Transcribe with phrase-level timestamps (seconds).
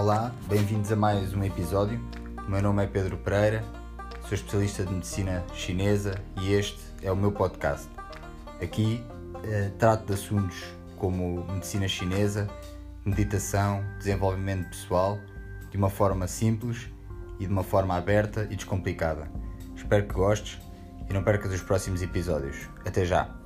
[0.00, 2.00] Olá, bem-vindos a mais um episódio.
[2.46, 3.64] O meu nome é Pedro Pereira,
[4.20, 7.88] sou especialista de medicina chinesa e este é o meu podcast.
[8.62, 9.04] Aqui
[9.42, 10.62] eh, trato de assuntos
[10.96, 12.48] como medicina chinesa,
[13.04, 15.18] meditação, desenvolvimento pessoal,
[15.68, 16.88] de uma forma simples
[17.40, 19.28] e de uma forma aberta e descomplicada.
[19.74, 20.60] Espero que gostes
[21.10, 22.68] e não percas os próximos episódios.
[22.86, 23.37] Até já!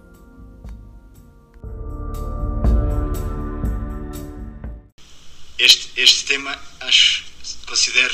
[6.02, 7.22] Este, tema acho,
[7.64, 8.12] considero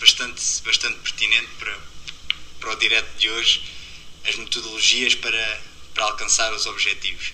[0.00, 1.78] bastante, bastante pertinente para,
[2.58, 3.62] para o direto de hoje,
[4.24, 5.62] as metodologias para,
[5.94, 7.32] para alcançar os objetivos.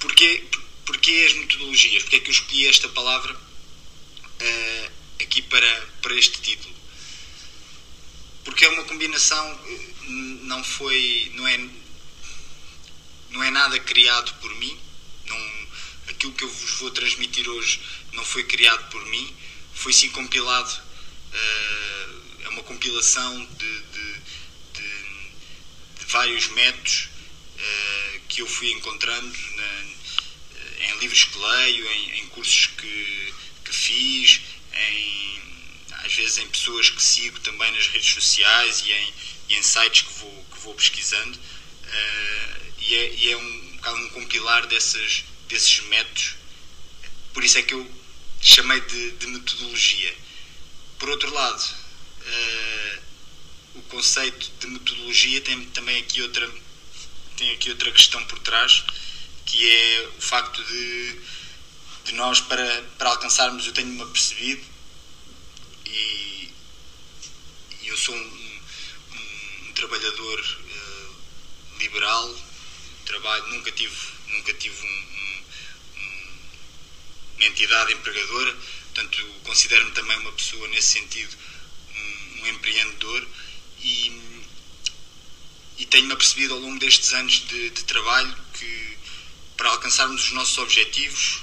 [0.00, 0.42] Porquê,
[0.84, 2.02] porquê as metodologias?
[2.02, 6.74] Porquê é que eu escolhi esta palavra uh, aqui para, para este título?
[8.44, 9.60] Porque é uma combinação,
[10.42, 11.68] não foi, não é,
[13.30, 14.76] não é nada criado por mim,
[15.26, 15.68] não,
[16.08, 17.78] aquilo que eu vos vou transmitir hoje
[18.12, 19.36] não foi criado por mim,
[19.74, 20.70] foi sim compilado,
[21.32, 24.14] uh, é uma compilação de, de,
[24.74, 25.30] de,
[25.98, 27.08] de vários métodos
[27.56, 29.84] uh, que eu fui encontrando na,
[30.54, 34.40] eh, em livros que leio, em, em cursos que, que fiz,
[34.74, 35.42] em,
[36.04, 39.14] às vezes em pessoas que sigo também nas redes sociais e em,
[39.48, 41.38] e em sites que vou, que vou pesquisando.
[42.78, 46.34] E, é, e é um, um compilar dessas, desses métodos.
[47.32, 47.99] Por isso é que eu
[48.40, 50.16] chamei de, de metodologia.
[50.98, 51.62] Por outro lado,
[52.20, 52.98] uh,
[53.74, 56.50] o conceito de metodologia tem também aqui outra,
[57.36, 58.84] tem aqui outra questão por trás,
[59.44, 61.20] que é o facto de,
[62.04, 64.64] de nós, para, para alcançarmos, eu tenho-me apercebido,
[65.86, 66.50] e,
[67.82, 68.60] e eu sou um,
[69.12, 72.36] um, um trabalhador uh, liberal,
[73.04, 73.96] trabalho, nunca tive,
[74.28, 75.09] nunca tive um,
[77.40, 78.54] uma entidade empregadora,
[78.92, 81.34] portanto, considero-me também uma pessoa, nesse sentido,
[81.94, 83.26] um, um empreendedor
[83.80, 84.12] e,
[85.78, 88.98] e tenho-me apercebido ao longo destes anos de, de trabalho que
[89.56, 91.40] para alcançarmos os nossos objetivos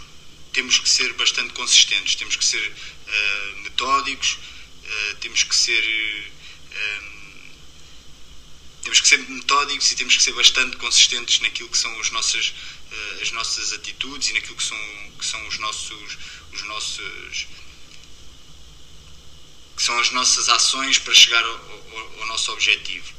[0.53, 4.37] temos que ser bastante consistentes, temos que ser uh, metódicos,
[4.83, 7.17] uh, temos que ser uh,
[8.83, 12.53] temos que ser metódicos e temos que ser bastante consistentes naquilo que são as nossas
[13.21, 16.17] as nossas atitudes e naquilo que são, que são os nossos
[16.51, 17.47] os nossos
[19.75, 23.13] que são as nossas ações para chegar ao, ao, ao nosso objetivo.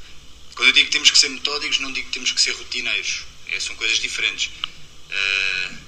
[0.55, 3.23] Quando eu digo que temos que ser metódicos, não digo que temos que ser rotineiros.
[3.47, 4.51] É, são coisas diferentes.
[5.09, 5.79] Uh,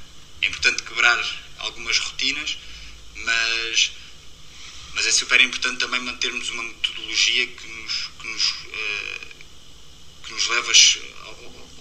[0.43, 1.19] é importante quebrar
[1.59, 2.57] algumas rotinas,
[3.17, 3.91] mas,
[4.95, 9.27] mas é super importante também mantermos uma metodologia que nos, que nos, uh,
[10.31, 10.73] que nos leva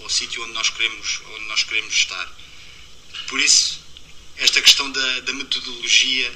[0.02, 2.36] ao sítio onde nós queremos, onde nós queremos estar.
[3.28, 3.80] Por isso,
[4.38, 6.32] esta questão da, da metodologia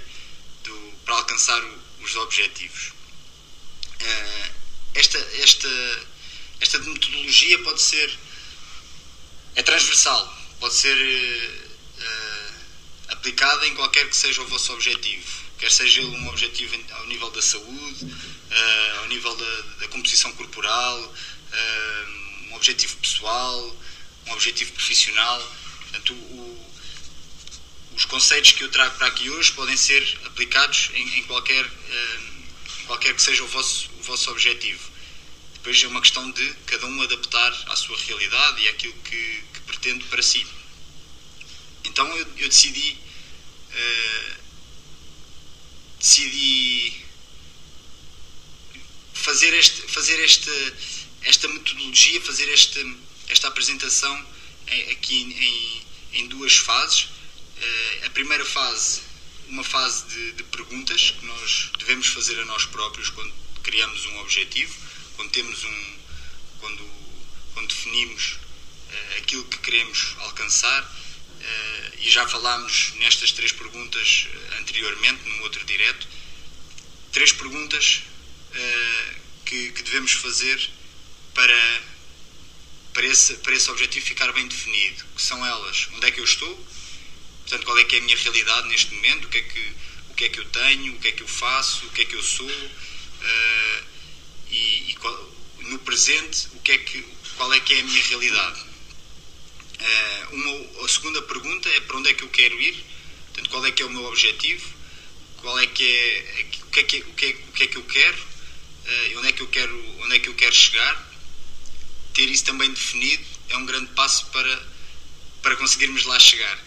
[0.64, 2.94] do, para alcançar o, os objetivos.
[4.00, 4.54] Uh,
[4.94, 6.08] esta, esta,
[6.60, 8.20] esta metodologia pode ser
[9.56, 10.96] é transversal, pode ser
[11.98, 12.54] uh,
[13.10, 15.26] aplicada em qualquer que seja o vosso objetivo,
[15.58, 20.32] quer seja ele um objetivo ao nível da saúde, uh, ao nível da, da composição
[20.34, 21.14] corporal,
[22.50, 23.78] um objetivo pessoal,
[24.28, 25.56] um objetivo profissional.
[25.82, 26.74] Portanto, o,
[27.96, 31.70] os conceitos que eu trago para aqui hoje podem ser aplicados em, em qualquer,
[32.88, 34.92] qualquer que seja o vosso, o vosso objetivo.
[35.54, 39.60] Depois é uma questão de cada um adaptar à sua realidade e àquilo que, que
[39.62, 40.46] pretende para si.
[41.84, 42.98] Então eu, eu decidi.
[43.72, 44.44] Uh,
[46.04, 47.02] decidi
[49.14, 50.52] fazer, este, fazer este,
[51.24, 52.98] esta metodologia, fazer este,
[53.30, 54.26] esta apresentação
[54.92, 55.22] aqui
[56.14, 57.08] em, em duas fases.
[57.58, 59.02] Eh, a primeira fase,
[59.48, 64.20] uma fase de, de, perguntas que nós devemos fazer a nós próprios quando criamos um
[64.20, 64.74] objetivo,
[65.16, 65.96] quando temos um,
[66.60, 66.90] quando,
[67.54, 70.84] quando definimos uh, aquilo que queremos alcançar.
[70.84, 74.28] Uh, e já falámos nestas três perguntas
[74.60, 76.08] anteriormente, num outro direto.
[77.12, 78.02] Três perguntas
[79.46, 80.70] que, que devemos fazer
[81.34, 81.82] para,
[82.94, 86.26] para, esse, para esse objetivo ficar bem definido, que são elas, onde é que eu
[86.26, 86.56] estou,
[87.42, 89.72] portanto, qual é que é a minha realidade neste momento, o que é que,
[90.10, 92.06] o que, é que eu tenho, o que é que eu faço, o que é
[92.06, 93.84] que eu sou, uh,
[94.50, 97.04] e, e qual, no presente, o que é que,
[97.36, 98.60] qual é que é a minha realidade.
[99.80, 102.84] Uh, uma, a segunda pergunta é para onde é que eu quero ir,
[103.28, 104.74] portanto, qual é que é o meu objetivo,
[105.38, 107.78] qual é que é, o que é que, o que, é, o que, é que
[107.78, 111.13] eu quero, uh, onde, é que eu quero onde é que eu quero chegar,
[112.14, 114.68] ter isso também definido é um grande passo para,
[115.42, 116.60] para conseguirmos lá chegar.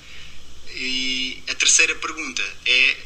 [0.75, 2.97] E a, terceira pergunta é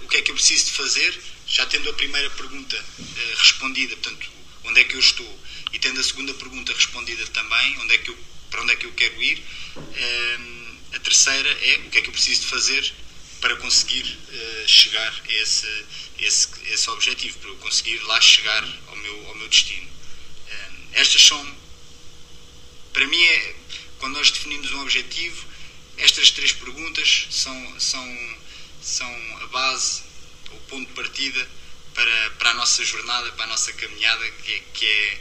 [0.00, 3.36] uh, o que é que eu preciso de fazer, já tendo a primeira pergunta uh,
[3.36, 4.30] respondida, portanto,
[4.64, 5.40] onde é que eu estou,
[5.72, 8.18] e tendo a segunda pergunta respondida também, onde é que eu,
[8.50, 9.44] para onde é que eu quero ir.
[9.76, 12.92] Uh, a terceira é o que é que eu preciso de fazer
[13.40, 14.06] para conseguir
[14.66, 15.84] chegar a esse,
[16.20, 19.86] esse, esse objetivo, para eu conseguir lá chegar ao meu, ao meu destino.
[20.92, 21.56] estas são,
[22.94, 23.54] para mim, é,
[23.98, 25.44] quando nós definimos um objetivo,
[25.98, 28.38] estas três perguntas são, são,
[28.80, 30.02] são a base,
[30.52, 31.50] o ponto de partida
[31.92, 35.20] para, para a nossa jornada, para a nossa caminhada, que é, que é,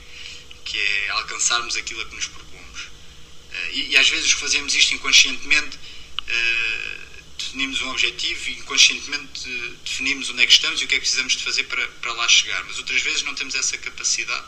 [0.64, 2.82] que é alcançarmos aquilo a que nos propomos.
[2.82, 9.78] Uh, e, e, às vezes fazemos isto inconscientemente, uh, definimos um objetivo e inconscientemente uh,
[9.84, 12.14] definimos onde é que estamos e o que é que precisamos de fazer para, para
[12.14, 12.64] lá chegar.
[12.66, 14.46] Mas outras vezes não temos essa capacidade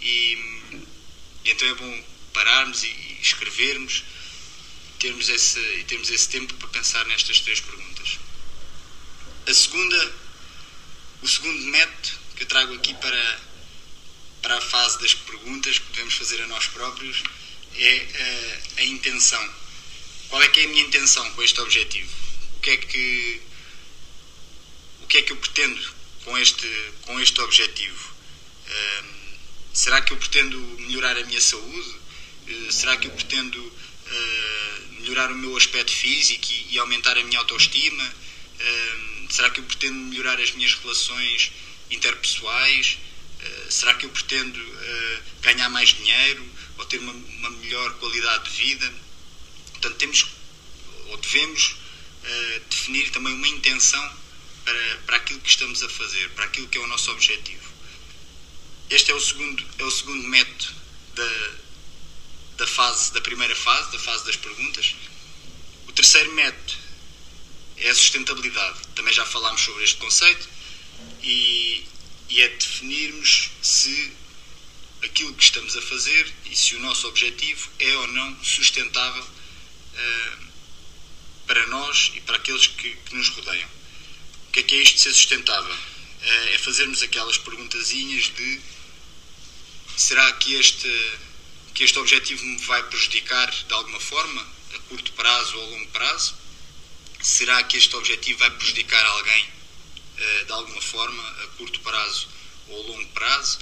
[0.00, 0.34] e,
[1.44, 4.04] e então é bom pararmos e, e escrevermos
[5.00, 8.18] termos esse, e termos esse tempo para pensar nestas três perguntas.
[9.46, 10.14] A segunda,
[11.22, 13.40] o segundo método que eu trago aqui para,
[14.42, 17.22] para a fase das perguntas que devemos fazer a nós próprios
[17.76, 19.54] é a, a intenção.
[20.28, 22.12] Qual é que é a minha intenção com este objetivo?
[22.56, 23.42] O que é que
[25.02, 25.94] o que é que eu pretendo
[26.24, 28.14] com este com este objetivo?
[28.66, 29.04] Uh,
[29.72, 31.97] será que eu pretendo melhorar a minha saúde?
[32.48, 37.22] Uh, será que eu pretendo uh, melhorar o meu aspecto físico e, e aumentar a
[37.22, 38.04] minha autoestima?
[38.04, 41.52] Uh, será que eu pretendo melhorar as minhas relações
[41.90, 42.98] interpessoais?
[43.40, 44.58] Uh, será que eu pretendo
[45.42, 46.44] ganhar mais dinheiro
[46.78, 48.92] ou ter uma, uma, melhor qualidade de vida?
[49.72, 50.26] Portanto, temos
[51.06, 51.76] ou devemos
[52.68, 54.16] definir também uma intenção
[54.64, 57.72] para, para aquilo que estamos a fazer, para aquilo que é o nosso objetivo.
[58.90, 60.74] Este é o segundo, é o segundo método
[61.14, 61.50] da,
[62.58, 64.94] da fase da primeira fase, da fase das perguntas.
[65.86, 66.74] O terceiro método
[67.78, 68.80] é a sustentabilidade.
[68.94, 70.48] Também já falámos sobre este conceito
[71.22, 71.86] e,
[72.28, 74.12] e é definirmos se
[75.02, 80.48] aquilo que estamos a fazer e se o nosso objetivo é ou não sustentável uh,
[81.46, 83.68] para nós e para aqueles que, que, nos rodeiam.
[84.48, 85.72] O que é que é isto de ser sustentável?
[85.72, 88.60] Uh, é fazermos aquelas perguntazinhas de
[89.96, 90.88] será que este
[91.78, 94.44] que este objetivo me vai prejudicar de alguma forma,
[94.74, 96.34] a curto prazo ou a longo prazo?
[97.22, 102.28] Será que este objetivo vai prejudicar alguém uh, de alguma forma, a curto prazo
[102.66, 103.60] ou a longo prazo?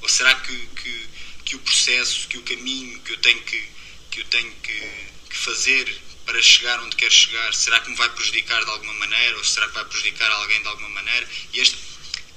[0.00, 1.08] Ou será que, que,
[1.44, 3.68] que o processo, que o caminho que eu tenho que,
[4.10, 4.80] que, eu tenho que,
[5.28, 9.36] que fazer para chegar onde quero chegar, será que me vai prejudicar de alguma maneira
[9.36, 11.28] ou será que vai prejudicar alguém de alguma maneira?
[11.52, 11.76] E este,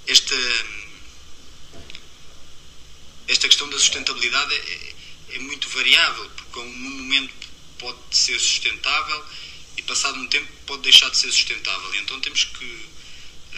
[0.05, 0.35] esta,
[3.29, 4.92] esta questão da sustentabilidade é,
[5.33, 7.33] é muito variável, porque num momento
[7.79, 9.25] pode ser sustentável
[9.77, 11.93] e passado um tempo pode deixar de ser sustentável.
[11.95, 12.89] Então temos que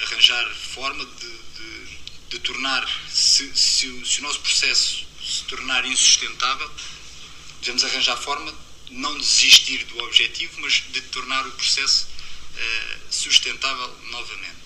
[0.04, 1.98] arranjar forma de, de,
[2.30, 6.72] de tornar, se, se, se, o nosso processo se tornar insustentável,
[7.60, 13.98] devemos arranjar forma de não desistir do objetivo, mas de tornar o processo uh, sustentável
[14.12, 14.66] novamente.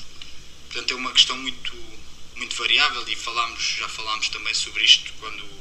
[0.66, 1.76] Portanto, é uma questão muito,
[2.36, 5.59] muito variável e falámos, já falámos também sobre isto quando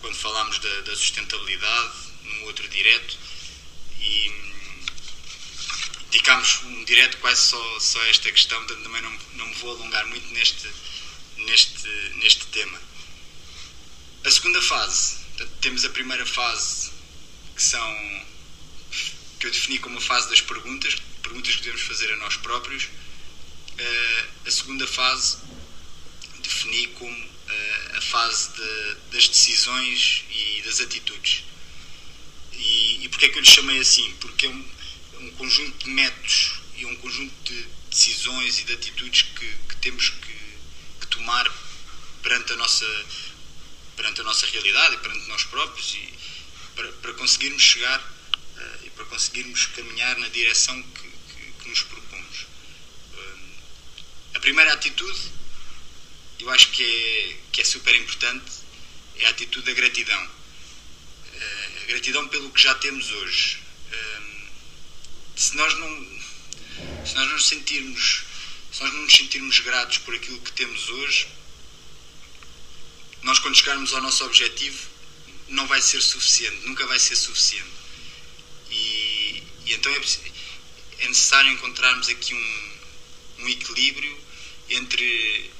[0.00, 1.92] quando falámos da, da sustentabilidade
[2.24, 3.16] num outro direto
[4.00, 4.32] e
[6.10, 9.70] dedicámos um direto quase só, só a esta questão, portanto também não, não me vou
[9.70, 10.68] alongar muito neste,
[11.36, 12.80] neste, neste tema.
[14.24, 16.90] A segunda fase, portanto, temos a primeira fase
[17.54, 18.26] que são
[19.38, 22.84] que eu defini como a fase das perguntas, perguntas que devemos fazer a nós próprios.
[22.84, 25.38] Uh, a segunda fase
[26.40, 27.28] defini como
[27.98, 31.44] a fase de, das decisões e das atitudes.
[32.52, 34.10] E, e porquê é que eu lhe chamei assim?
[34.20, 34.68] Porque é um,
[35.14, 39.76] é um conjunto de métodos e um conjunto de decisões e de atitudes que, que
[39.76, 40.38] temos que,
[41.00, 41.52] que, tomar
[42.22, 42.86] perante a nossa
[43.96, 46.14] perante a nossa realidade e perante nós próprios e
[46.76, 51.10] para, para conseguirmos chegar uh, e para conseguirmos caminhar na direção que,
[51.62, 52.46] que, nos propomos.
[53.12, 53.38] Uh,
[54.34, 55.18] a primeira atitude
[56.40, 58.50] eu acho que é, que é super importante
[59.16, 60.24] é a atitude da gratidão.
[60.24, 63.58] Uh, a gratidão pelo que já temos hoje.
[63.92, 64.48] Uh,
[65.36, 66.18] se nós não
[67.04, 68.24] se nós não sentirmos
[68.72, 71.26] se nós não nos sentirmos gratos por aquilo que temos hoje,
[73.22, 74.78] nós quando chegarmos ao nosso objetivo
[75.48, 77.68] não vai ser suficiente, nunca vai ser suficiente.
[78.70, 80.00] E, e então é,
[80.98, 82.72] é, necessário encontrarmos aqui um,
[83.38, 84.16] um equilíbrio
[84.68, 85.50] entre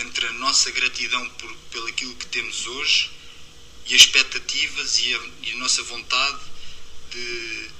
[0.00, 3.10] entre a nossa gratidão por, pelo aquilo que temos hoje
[3.86, 6.40] e as expectativas e a, e a nossa vontade
[7.10, 7.70] de,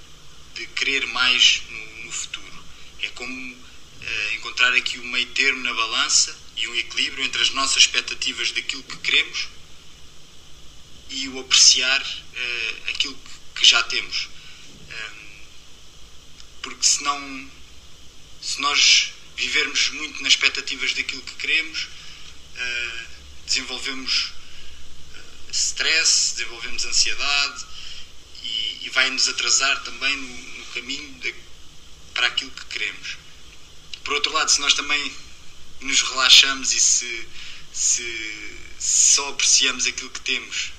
[0.55, 2.65] de querer mais no, no futuro.
[3.03, 7.51] É como uh, encontrar aqui um meio termo na balança e um equilíbrio entre as
[7.51, 9.49] nossas expectativas daquilo que queremos
[11.11, 14.29] e o apreciar uh, aquilo que, que, já temos.
[14.89, 15.37] Um,
[16.63, 17.51] porque senão,
[18.41, 21.89] se nós vivermos muito nas expectativas daquilo que queremos,
[23.47, 24.33] desenvolvemos
[25.15, 27.65] uh, stress, desenvolvemos ansiedade
[28.43, 31.35] e, e vai-nos atrasar também no, no caminho de,
[32.15, 33.17] para aquilo que queremos.
[34.05, 35.13] Por outro lado, se nós também
[35.81, 37.29] nos relaxamos e se,
[37.73, 40.73] se, se só apreciamos aquilo que temos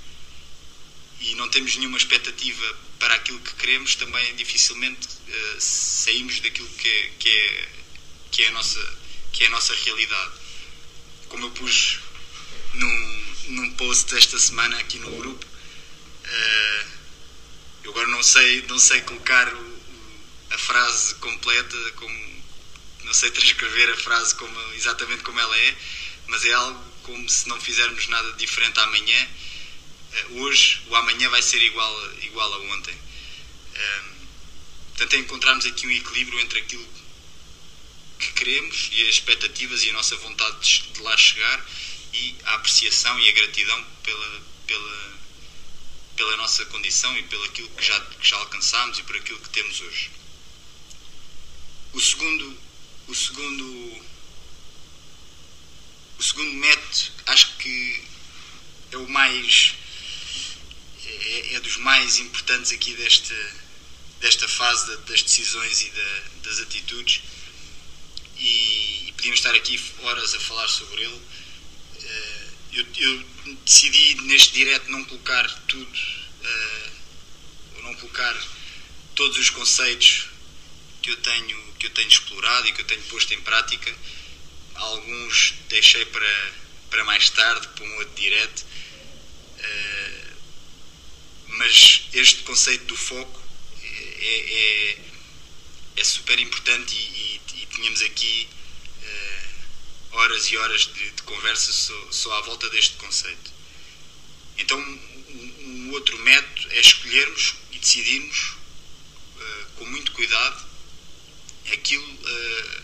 [1.20, 6.88] e não temos nenhuma expectativa para aquilo que queremos, também dificilmente uh, saímos daquilo que
[6.88, 7.70] é, que, é,
[8.32, 8.98] que, é a nossa,
[9.32, 10.32] que é a nossa realidade.
[11.30, 12.00] Como eu pus
[12.78, 16.88] num, num post desta semana aqui no grupo, uh,
[17.84, 19.82] eu agora não sei, não sei colocar o,
[20.52, 22.44] a frase completa, como,
[23.04, 25.76] não sei transcrever a frase como, exatamente como ela é,
[26.28, 29.28] mas é algo como se não fizermos nada diferente amanhã.
[30.14, 32.98] Eh, hoje, o amanhã vai ser igual, igual a ontem.
[33.76, 34.28] Ehm,
[34.90, 36.86] portanto, é encontrarmos aqui um equilíbrio entre aquilo
[38.20, 41.66] que queremos e as expectativas e a nossa vontade de lá chegar
[42.18, 45.20] e a apreciação e a gratidão pela, pela,
[46.16, 49.50] pela nossa condição e pelo aquilo que já, que já alcançamos e por aquilo que
[49.50, 50.10] temos hoje.
[51.94, 52.58] O segundo,
[53.08, 54.02] o segundo,
[56.18, 58.04] o segundo método, acho que
[58.92, 59.76] é o mais
[61.06, 63.56] é, é, dos mais importantes aqui desta,
[64.20, 67.22] desta fase das decisões e da, das atitudes
[68.38, 71.22] e, e, podíamos estar aqui horas a falar sobre ele.
[72.74, 73.24] Eu, eu
[73.66, 76.00] decidi neste direto não colocar tudo,
[76.44, 76.90] eh,
[77.76, 78.36] ou não colocar
[79.16, 80.28] todos os conceitos
[81.02, 83.96] que eu tenho que eu tenho explorado e que eu tenho posto em prática.
[84.76, 86.54] Alguns deixei para,
[86.90, 88.66] para mais tarde, para um outro direto.
[89.60, 90.28] Uh,
[91.50, 93.42] mas este conceito do foco
[93.82, 94.98] é, é,
[95.98, 98.57] é super importante e, e, e tínhamos aqui uh,
[100.18, 103.52] horas e horas de, de conversa só, só, à volta deste conceito.
[104.58, 108.54] Então, um, um, outro método é escolhermos e decidirmos
[109.36, 110.66] uh, com muito cuidado
[111.72, 112.84] aquilo, uh,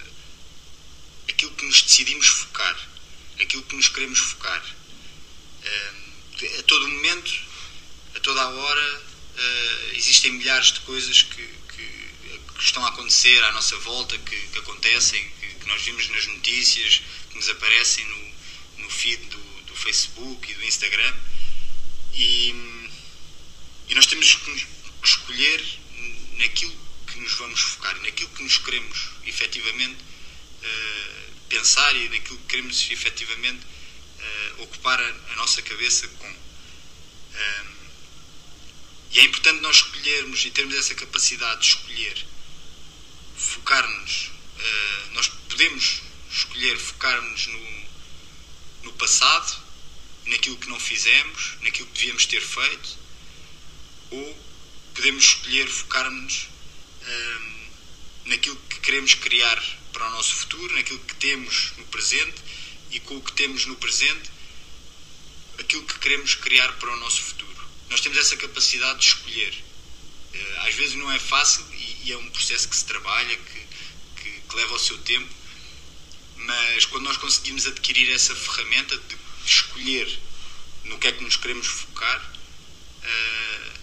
[1.27, 2.89] aquilo que nos decidimos focar,
[3.39, 4.63] aquilo que nos queremos focar.
[6.59, 7.31] a todo momento
[8.15, 11.85] a toda a hora uh, existem milhares de coisas que, que,
[12.55, 15.31] que, estão a acontecer à nossa volta, que, que acontecem,
[15.63, 20.55] que, nós vimos nas notícias, que nos aparecem no, no feed do, do Facebook e
[20.55, 21.15] do Instagram.
[22.13, 22.49] E,
[23.89, 24.67] e nós temos que
[25.03, 25.63] escolher
[26.37, 26.75] naquilo
[27.07, 32.89] que nos vamos focar, naquilo que nos queremos efetivamente uh, pensar e naquilo que queremos
[32.91, 36.27] efetivamente uh, ocupar a, a, nossa cabeça com.
[36.29, 37.73] Uh,
[39.11, 42.25] e é importante nós escolhermos e termos essa capacidade de escolher,
[43.37, 44.32] focar-nos.
[44.63, 46.01] Uh, nós podemos
[46.31, 47.85] escolher focar-nos no,
[48.83, 49.61] no passado,
[50.25, 52.97] naquilo que não fizemos, naquilo que devíamos ter feito,
[54.11, 54.45] ou
[54.95, 56.47] podemos escolher focar-nos
[57.01, 57.69] uh,
[58.25, 62.41] naquilo que queremos criar para o nosso futuro, naquilo que temos no presente
[62.91, 64.31] e com o que temos no presente,
[65.59, 67.43] aquilo que queremos criar para o nosso futuro
[67.93, 69.53] nós temos essa capacidade de escolher.
[70.33, 71.63] Eh, às vezes não é fácil
[72.03, 73.59] e é um processo que se trabalha, que,
[74.53, 75.33] que, leva o seu tempo,
[76.37, 80.19] mas quando nós conseguimos adquirir essa ferramenta de escolher
[80.85, 82.21] no que é que nos queremos focar,
[83.03, 83.73] uh,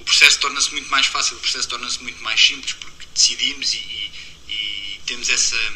[0.00, 3.78] o processo torna-se muito mais fácil, o processo torna-se muito mais simples, porque decidimos e,
[3.78, 4.12] e,
[4.48, 5.74] e, temos, essa,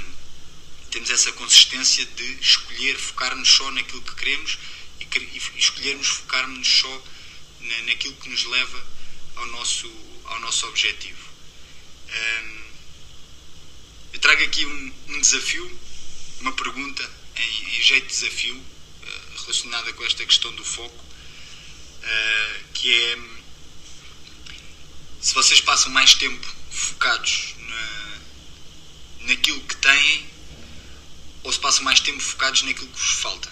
[0.91, 4.59] temos essa consistência de escolher, focar-nos só naquilo que queremos
[5.01, 7.05] e, e escolhermos focar-nos só
[7.61, 8.87] na, naquilo que nos leva
[9.37, 9.91] ao nosso,
[10.25, 11.29] ao nosso objetivo.
[12.09, 12.58] Um, eu
[14.39, 15.81] trago aqui um, um, desafio,
[16.41, 21.05] uma pergunta em, em jeito de desafio uh, relacionada com esta questão do foco,
[22.03, 23.19] uh, que é
[25.21, 28.19] se vocês passam mais tempo focados na,
[29.27, 30.31] naquilo que têm
[31.43, 33.51] ou se passam mais tempo focados naquilo que vos falta.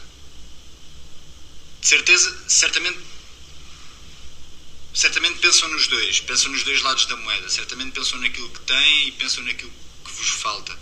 [1.81, 2.99] De certeza, certamente
[4.95, 9.09] certamente pensam nos dois, pensam nos dois lados da moeda, certamente pensam naquilo que têm
[9.09, 9.86] e pensam naquilo que
[10.17, 10.77] vos falta.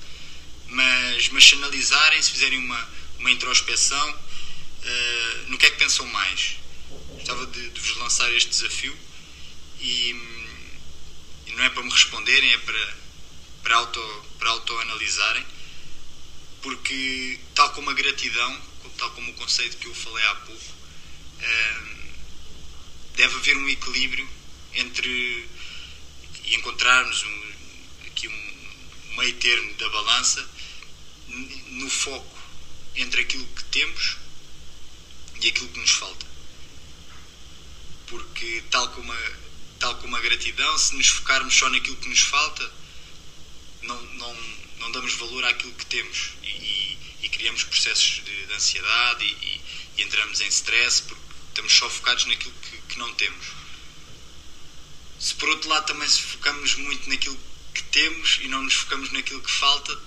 [0.69, 2.89] Mas, mas se analisarem, se fizerem uma,
[3.19, 6.57] uma introspeção, uh, no que é que pensam mais?
[7.11, 8.97] Gostava de, de vos lançar este desafio
[9.81, 10.11] e,
[11.47, 12.97] e, não é para me responderem, é para,
[13.63, 15.45] para, auto, para autoanalisarem,
[16.63, 18.61] porque, tal como a gratidão,
[18.97, 20.75] tal como o conceito que eu falei há pouco,
[21.41, 21.95] ehm,
[23.17, 24.29] deve haver um equilíbrio
[24.75, 25.49] entre
[26.45, 27.44] e encontrarmos um
[29.17, 30.49] meio termo da balança
[31.29, 32.39] no foco
[32.97, 34.17] entre aquilo que temos
[35.41, 36.27] e aquilo que nos falta.
[38.07, 39.33] Porque, tal como a,
[39.79, 42.73] tal como a gratidão, se nos focarmos só naquilo que nos falta,
[43.83, 44.37] não, não,
[44.79, 49.61] não damos valor àquilo que temos e, e, e criamos processos de, de ansiedade e,
[49.99, 53.47] e, entramos em stress porque estamos só focados naquilo que, que não temos.
[55.19, 59.11] Se por outro lado também se focamos muito naquilo que temos e não nos focamos
[59.13, 59.99] naquilo que falta,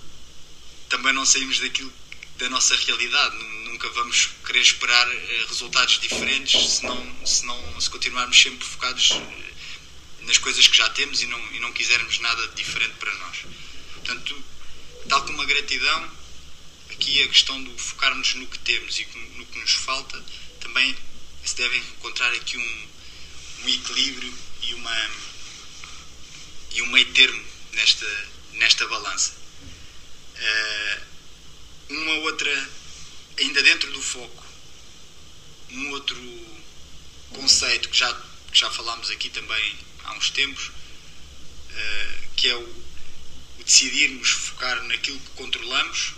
[0.90, 1.92] também não saímos daquilo
[2.38, 3.36] da nossa realidade.
[3.66, 9.12] Nunca vamos querer esperar eh, resultados diferentes se, não, se, não, se continuarmos sempre focados
[9.12, 9.54] eh,
[10.22, 13.38] nas coisas que já temos e não, e não quisermos nada diferente para nós.
[13.94, 14.44] Portanto,
[15.10, 16.12] tal como a gratidão,
[16.92, 19.06] aqui a questão de focarmos no que temos e
[19.36, 20.24] no que nos falta,
[20.60, 20.96] também
[21.44, 22.88] se deve encontrar aqui um,
[23.64, 24.34] um equilíbrio
[24.64, 25.10] e, uma,
[26.72, 29.34] e um meio termo nesta, nesta balança.
[30.36, 31.02] Uh,
[31.90, 32.70] uma outra,
[33.40, 34.46] ainda dentro do foco,
[35.70, 36.18] um outro
[37.30, 38.14] conceito que já,
[38.52, 42.86] que já falámos aqui também há uns tempos, uh, que é o,
[43.60, 46.14] o decidirmos focar naquilo que controlamos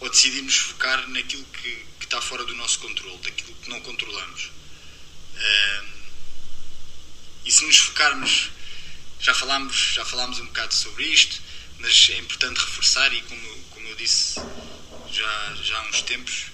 [0.00, 4.50] ou decidirmos focar naquilo que, que está fora do nosso controle, daquilo que não controlamos.
[5.34, 6.02] Uh,
[7.44, 8.50] e se nos focarmos,
[9.22, 11.40] já falámos, já falámos um bocado sobre isto,
[11.78, 14.34] mas é importante reforçar e como, como eu disse
[15.12, 16.46] já, já há uns tempos,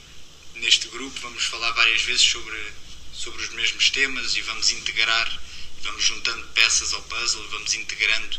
[0.56, 2.72] neste grupo vamos falar várias vezes sobre,
[3.14, 5.40] sobre os mesmos temas e vamos integrar,
[5.82, 8.38] vamos juntando peças ao puzzle, vamos integrando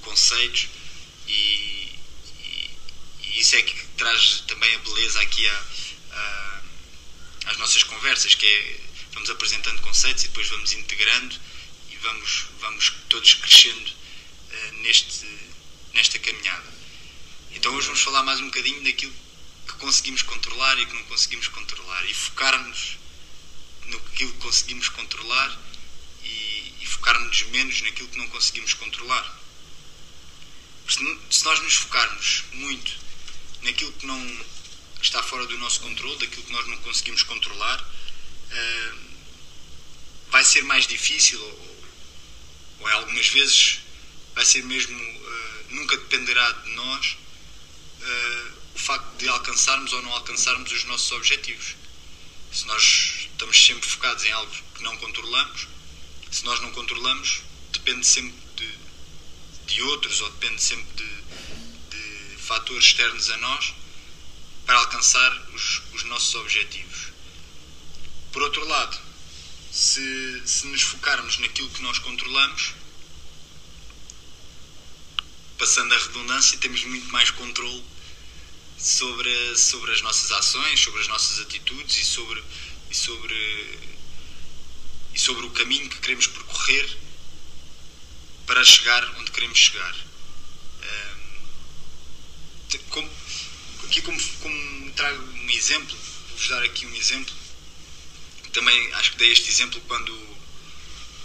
[0.00, 0.68] conceitos
[1.28, 1.32] e,
[2.40, 2.70] e,
[3.22, 5.64] e isso é que traz também a beleza aqui a,
[6.10, 6.62] a,
[7.46, 8.80] às nossas conversas, que é
[9.12, 11.38] vamos apresentando conceitos e depois vamos integrando
[12.02, 15.26] vamos, vamos todos crescendo uh, neste,
[15.92, 16.72] nesta caminhada.
[17.52, 19.14] Então hoje vamos falar mais um bocadinho daquilo
[19.66, 22.98] que conseguimos controlar e que não conseguimos controlar e focar-nos
[23.86, 25.58] no que conseguimos controlar
[26.22, 29.38] e, e focar-nos menos naquilo que não conseguimos controlar.
[30.88, 32.92] Se nós nos focarmos muito
[33.62, 34.46] naquilo que não
[35.02, 38.98] está fora do nosso controle, daquilo que nós não conseguimos controlar, uh,
[40.30, 41.77] vai ser mais difícil, ou,
[42.80, 43.80] ou algumas vezes
[44.34, 47.16] vai ser mesmo, uh, nunca dependerá de nós
[48.00, 51.74] uh, o facto de alcançarmos ou não alcançarmos os nossos objetivos.
[52.52, 55.66] Se nós estamos sempre focados em algo que não controlamos,
[56.30, 58.78] se nós não controlamos, depende sempre de,
[59.66, 61.06] de outros ou depende sempre de,
[61.90, 63.74] de fatores externos a nós
[64.64, 67.08] para alcançar os, os nossos objetivos.
[68.32, 68.98] Por outro lado,
[69.78, 72.74] se, se nos focarmos naquilo que nós controlamos,
[75.56, 77.84] passando a redundância, temos muito mais controle
[78.76, 82.42] sobre, sobre as nossas ações, sobre as nossas atitudes e sobre,
[82.90, 83.78] e sobre,
[85.14, 86.98] e sobre o caminho que queremos percorrer
[88.48, 89.94] para chegar onde queremos chegar.
[92.90, 93.08] Como,
[93.84, 95.96] aqui, como, como trago um exemplo,
[96.30, 97.37] vou-vos dar aqui um exemplo
[98.58, 100.36] também acho que dei este exemplo quando,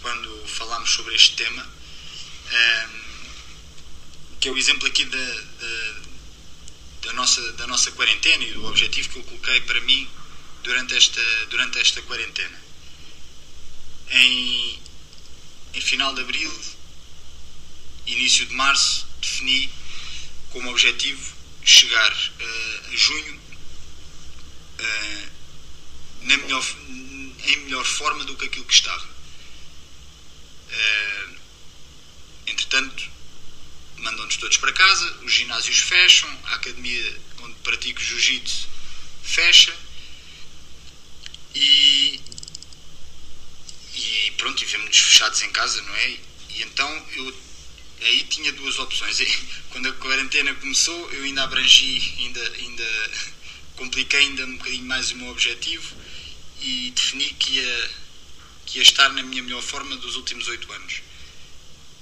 [0.04, 2.90] quando falámos sobre este tema, um, ehm,
[4.40, 6.02] que é o exemplo aqui da, da,
[7.02, 10.08] da, nossa, da nossa quarentena e do objetivo que eu coloquei para mim
[10.62, 12.62] durante esta, durante esta quarentena.
[14.12, 14.80] Em,
[15.74, 16.54] em final de abril,
[18.06, 19.72] início de março, defini
[20.52, 21.34] como objetivo
[21.66, 23.42] chegar uh, a junho
[24.80, 25.34] uh,
[26.22, 26.64] na melhor,
[27.44, 29.06] em melhor forma do que aquilo que estava.
[30.70, 31.36] Uh,
[32.48, 33.10] entretanto,
[33.98, 38.68] mandam-nos todos para casa, os ginásios fecham, a academia onde pratico jiu-jitsu
[39.24, 39.74] fecha
[41.56, 42.20] e,
[43.96, 46.10] e pronto, e vemos-nos fechados em casa, não é?
[46.50, 47.44] E então eu
[48.02, 49.20] aí tinha duas opções.
[49.70, 53.12] Quando a quarentena começou, eu ainda abrangi, ainda, ainda
[53.76, 55.96] compliquei ainda um bocadinho mais o meu objetivo
[56.64, 57.92] e defini que ia,
[58.66, 61.02] que ia estar na minha melhor forma dos últimos oito anos.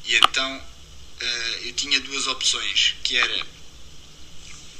[0.05, 3.45] E então uh, eu tinha duas opções, que era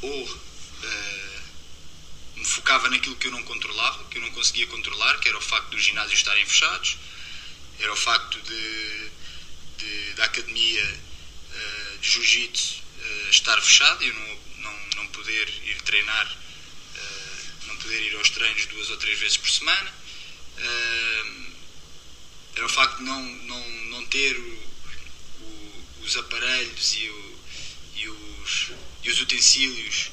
[0.03, 1.41] ou uh,
[2.35, 5.41] me focava naquilo que eu não controlava, que eu não conseguia controlar, que era o
[5.41, 6.97] facto dos ginásios estarem fechados,
[7.79, 9.09] era o facto de,
[9.77, 10.99] de, da academia
[11.49, 12.81] uh, de jiu-jitsu
[13.31, 16.37] estar fechada e eu não, não, não poder ir treinar,
[17.81, 19.93] poder ir aos treinos duas ou três vezes por semana.
[22.55, 24.69] era o facto de não, não, não ter o,
[25.41, 27.39] o, os aparelhos e, o,
[27.95, 28.71] e, os,
[29.03, 30.11] e os utensílios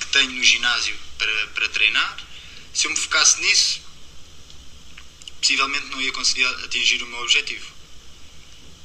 [0.00, 2.26] que tenho no ginásio para, para treinar.
[2.72, 3.80] Se eu me focasse nisso,
[5.40, 7.66] possivelmente não ia conseguir atingir o meu objetivo.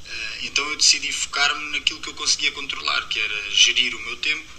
[0.07, 4.17] Eh, então eu decidi focar-me naquilo que eu conseguia controlar, que era gerir o meu
[4.17, 4.51] tempo,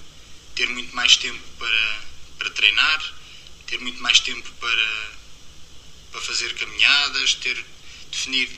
[0.54, 2.05] ter muito mais tempo para,
[2.38, 3.14] para treinar,
[3.66, 5.10] ter muito mais tempo para,
[6.12, 7.64] para fazer caminhadas, ter
[8.10, 8.48] definir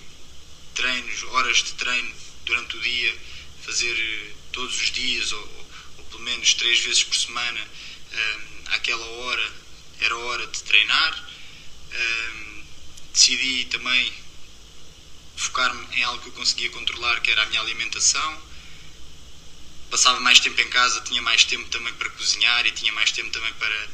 [0.75, 2.15] treinos, horas de treino
[2.45, 3.17] durante o dia,
[3.65, 5.67] fazer eh, todos os dias ou,
[5.99, 9.53] ou pelo menos três vezes por semana, um, eh, àquela hora
[10.01, 11.29] era hora de treinar.
[11.93, 12.65] Um,
[13.13, 14.13] decidi também
[15.37, 18.48] focar-me em algo que eu conseguia controlar, que era a minha alimentação.
[19.91, 23.31] Passava mais tempo em casa, tinha mais tempo também para cozinhar e tinha mais tempo
[23.31, 23.89] também para,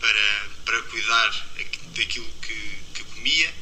[0.00, 1.46] para, para cuidar
[1.94, 3.54] daquilo que, que comia.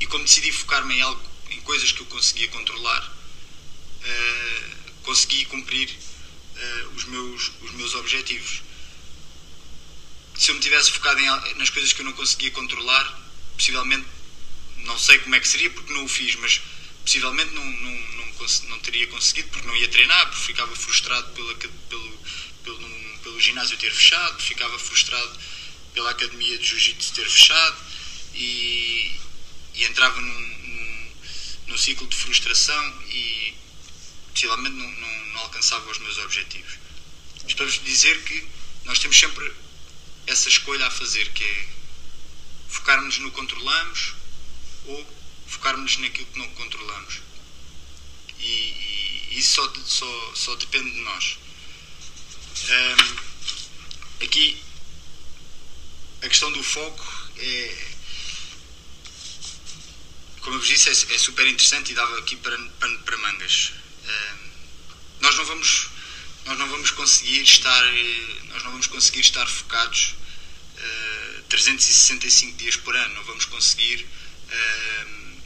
[0.00, 3.08] E como decidi focar-me em algo, em coisas que eu conseguia controlar,
[4.02, 8.62] uh, consegui cumprir uh, os, meus, os meus objetivos.
[10.36, 13.18] Se eu me tivesse focado em, nas coisas que eu não conseguia controlar,
[13.56, 14.06] possivelmente,
[14.78, 16.60] não sei como é que seria porque não o fiz, mas
[17.04, 18.21] possivelmente não, não, não,
[18.68, 22.18] não teria conseguido porque não ia treinar, porque ficava frustrado pela, pelo,
[22.64, 25.38] pelo, pelo ginásio ter fechado, ficava frustrado
[25.94, 27.76] pela academia de jiu-jitsu ter fechado
[28.34, 29.14] e,
[29.74, 31.12] e entrava num, num,
[31.68, 33.54] num, ciclo de frustração e
[34.32, 36.78] possivelmente não, não, não alcançava os meus objetivos.
[37.46, 38.46] Isto para vos dizer que
[38.84, 39.52] nós temos sempre
[40.26, 41.68] essa escolha a fazer, que é
[42.68, 44.14] focarmos no controlamos
[44.86, 47.20] ou focarmos naquilo que não controlamos.
[48.42, 51.38] E, isso só, só, só depende de nós.
[52.68, 54.62] Um, aqui
[56.22, 57.92] a questão do foco é
[60.40, 63.72] como eu vos disse é, é super interessante e dava aqui para, para, para mangas
[64.04, 64.48] um,
[65.20, 65.88] nós não vamos
[66.44, 67.84] nós não vamos conseguir estar
[68.48, 70.14] nós não vamos conseguir estar focados
[71.52, 74.06] 365 dias por ano, não vamos conseguir
[74.48, 75.42] uh,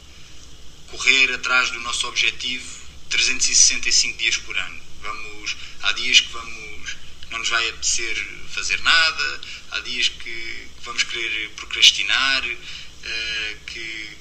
[0.87, 2.76] correr atrás do nosso objetivo
[3.09, 4.81] 365 dias por ano.
[5.01, 6.95] Vamos, há dias que vamos,
[7.31, 8.15] não nos vai apetecer
[8.49, 9.41] fazer nada,
[9.71, 14.17] há dias que, vamos querer procrastinar, uh, que,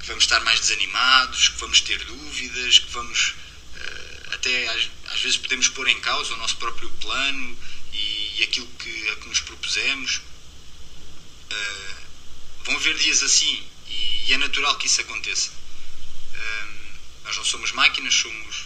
[0.00, 5.20] que, vamos estar mais desanimados, que vamos ter dúvidas, que vamos uh, até às, às,
[5.22, 7.58] vezes podemos pôr em causa o nosso próprio plano
[7.92, 10.20] e, e aquilo que, a que nos propusemos.
[11.50, 11.94] Uh,
[12.64, 15.50] vão haver dias assim e, e, é natural que isso aconteça.
[17.30, 18.64] Nós não somos máquinas, somos,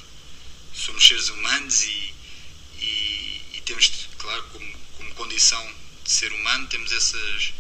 [0.72, 2.14] somos seres humanos e,
[2.78, 7.52] e, e temos, claro, como, como condição de ser humano, temos essas,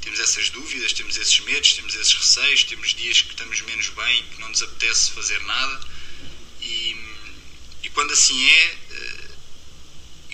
[0.00, 4.24] temos essas dúvidas, temos esses medos, temos esses receios, temos dias que estamos menos bem,
[4.28, 5.80] que não nos apetece fazer nada.
[6.60, 6.96] E,
[7.82, 8.76] e quando assim é,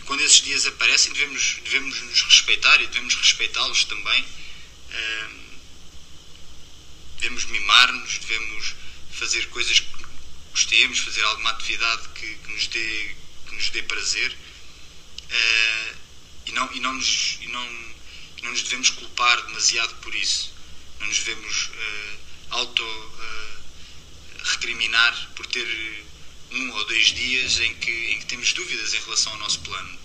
[0.04, 4.26] quando esses dias aparecem, devemos, devemos nos respeitar e devemos respeitá-los também.
[7.18, 8.74] devemos mimar-nos, devemos
[9.16, 10.06] fazer coisas que
[10.50, 13.14] gostemos, fazer alguma atividade que, que, nos, dê,
[13.46, 14.32] que nos dê prazer.
[14.32, 15.96] Uh,
[16.46, 17.68] e, não, e, não nos, e, não,
[18.42, 20.54] não nos devemos culpar demasiado por isso.
[21.00, 22.18] Não nos devemos uh,
[22.50, 25.66] auto-recriminar uh, por ter
[26.52, 29.98] um ou dois dias em que, em que temos dúvidas em relação ao nosso plano.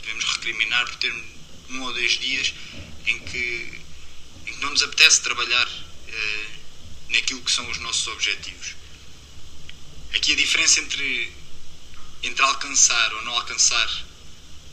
[0.00, 1.12] Devemos recriminar por ter
[1.70, 2.54] um ou dois dias
[3.06, 3.80] em que,
[4.46, 5.68] em que não nos apetece trabalhar
[6.08, 6.46] eh,
[7.14, 8.74] naquilo que são os nossos objetivos.
[10.14, 11.32] Aqui a diferença entre,
[12.22, 14.04] entre alcançar ou não alcançar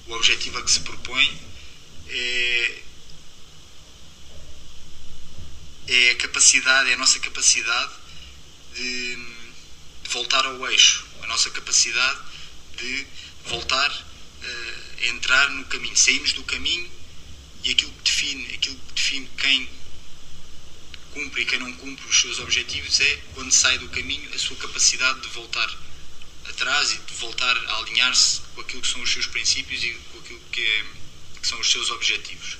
[0.08, 1.41] o objetivo a que se propõe
[2.08, 2.82] é,
[5.88, 7.91] é a capacidade, é a nossa capacidade
[8.73, 9.17] de
[10.10, 12.19] voltar ao eixo, a nossa capacidade
[12.77, 13.08] de
[13.45, 15.95] voltar uh, a entrar no caminho.
[15.95, 16.91] Saímos do caminho
[17.63, 19.69] e aquilo que define, aquilo que define quem
[21.13, 24.58] cumpre e quem não cumpre os seus objetivos é, quando sai do caminho, a sua
[24.58, 25.69] capacidade de voltar
[26.45, 30.19] atrás e de voltar a alinhar-se com aquilo que são os seus princípios e com
[30.19, 30.86] aquilo que, é,
[31.41, 32.58] que são os seus objetivos.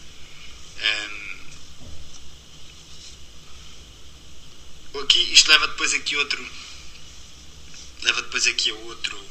[4.94, 6.44] Um, aqui, isto leva depois aqui outro
[8.02, 9.26] leva depois aqui a outro,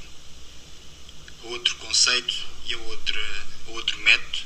[1.42, 2.34] a outro conceito
[2.66, 4.38] e a, outra, a outro método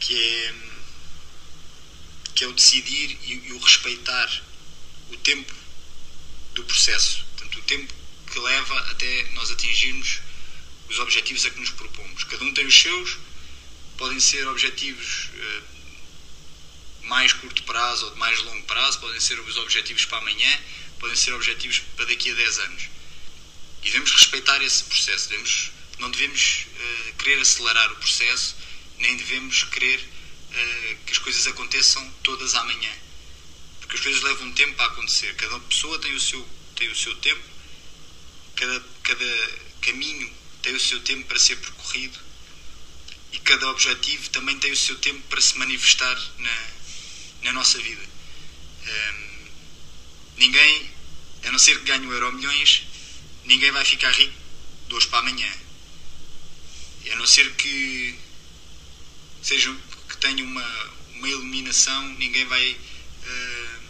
[0.00, 0.54] que é,
[2.36, 4.42] que é o decidir e, e o respeitar
[5.10, 5.52] o tempo
[6.52, 7.94] do processo, portanto, o tempo
[8.30, 10.20] que leva até nós atingirmos
[10.88, 12.24] os objetivos a que nos propomos.
[12.24, 13.16] Cada um tem os seus,
[13.96, 15.62] podem ser objetivos uh,
[17.06, 20.60] mais curto prazo ou de mais longo prazo, podem ser os objetivos para amanhã,
[21.00, 22.82] podem ser objetivos para daqui a 10 anos.
[23.82, 28.56] E devemos respeitar esse processo, devemos, não devemos uh, querer acelerar o processo,
[28.98, 30.15] nem devemos querer
[30.56, 32.92] uh, que as coisas aconteçam todas amanhã.
[33.80, 35.34] Porque as coisas levam tempo a acontecer.
[35.36, 37.42] Cada pessoa tem o seu, tem o seu tempo,
[38.56, 42.18] cada, cada caminho tem o seu tempo para ser percorrido
[43.32, 46.66] e cada objetivo também tem o seu tempo para se manifestar na,
[47.42, 48.02] na nossa vida.
[48.82, 49.48] Um,
[50.38, 50.90] ninguém,
[51.44, 52.84] a não ser que ganhe o euro milhões,
[53.44, 54.34] ninguém vai ficar rico
[54.88, 55.52] de hoje para amanhã.
[57.12, 58.18] A não ser que
[59.42, 59.70] seja
[60.26, 63.80] que tenha uma, uma iluminação, ninguém vai uh,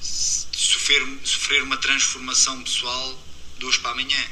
[0.00, 3.22] sofrer, sofrer uma transformação pessoal
[3.58, 4.26] de hoje para amanhã.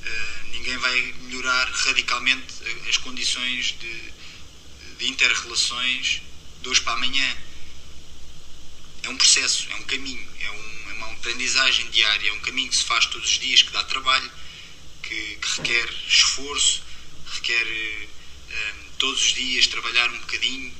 [0.00, 2.46] Uh, ninguém vai melhorar radicalmente
[2.88, 4.12] as condições de,
[4.98, 6.22] de interrelações
[6.62, 7.36] de hoje para amanhã.
[9.02, 12.70] É um processo, é um caminho, é, um, é uma aprendizagem diária, é um caminho
[12.70, 14.30] que se faz todos os dias, que dá trabalho,
[15.02, 16.82] que, que requer esforço,
[17.26, 20.74] requer uh, todos os dias trabalhar um bocadinho,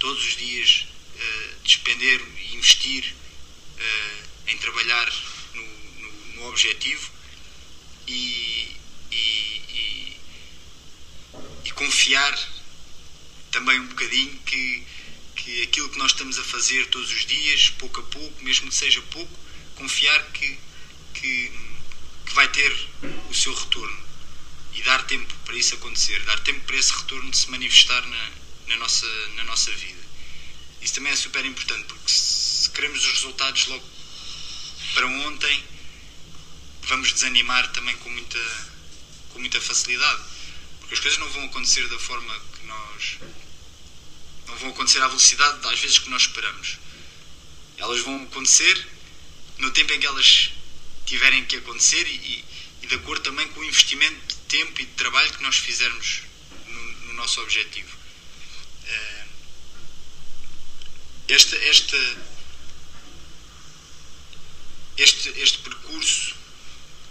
[0.00, 3.14] todos os dias uh, despender e investir
[3.78, 5.08] uh, em trabalhar
[5.54, 7.08] no, no, no objetivo
[8.08, 8.76] e,
[9.12, 9.16] e,
[9.68, 10.16] e,
[11.64, 12.36] e confiar
[13.52, 14.84] também um bocadinho que
[15.36, 18.74] que aquilo que nós estamos a fazer todos os dias, pouco a pouco, mesmo que
[18.74, 19.38] seja pouco,
[19.76, 20.58] confiar que,
[21.14, 21.52] que,
[22.26, 22.88] que vai ter
[23.30, 24.09] o seu retorno
[24.74, 28.30] e dar tempo para isso acontecer, dar tempo para esse retorno se manifestar na,
[28.68, 29.06] na, nossa,
[29.36, 30.00] na nossa vida.
[30.80, 33.84] Isso também é super importante, porque se queremos os resultados logo
[34.94, 35.64] para ontem,
[36.82, 38.70] vamos desanimar também com muita,
[39.30, 40.22] com muita facilidade.
[40.80, 43.18] Porque as coisas não vão acontecer da forma que nós
[44.46, 46.78] não vão acontecer à velocidade às vezes que nós esperamos.
[47.76, 48.88] Elas vão acontecer
[49.58, 50.50] no tempo em que elas
[51.06, 52.44] tiverem que acontecer e,
[52.82, 56.22] e de acordo também com o investimento de tempo e de trabalho que nós fizermos
[56.66, 57.96] no, no nosso objetivo.
[58.86, 59.24] Eh,
[61.28, 62.16] este, este,
[64.96, 66.34] este, este percurso,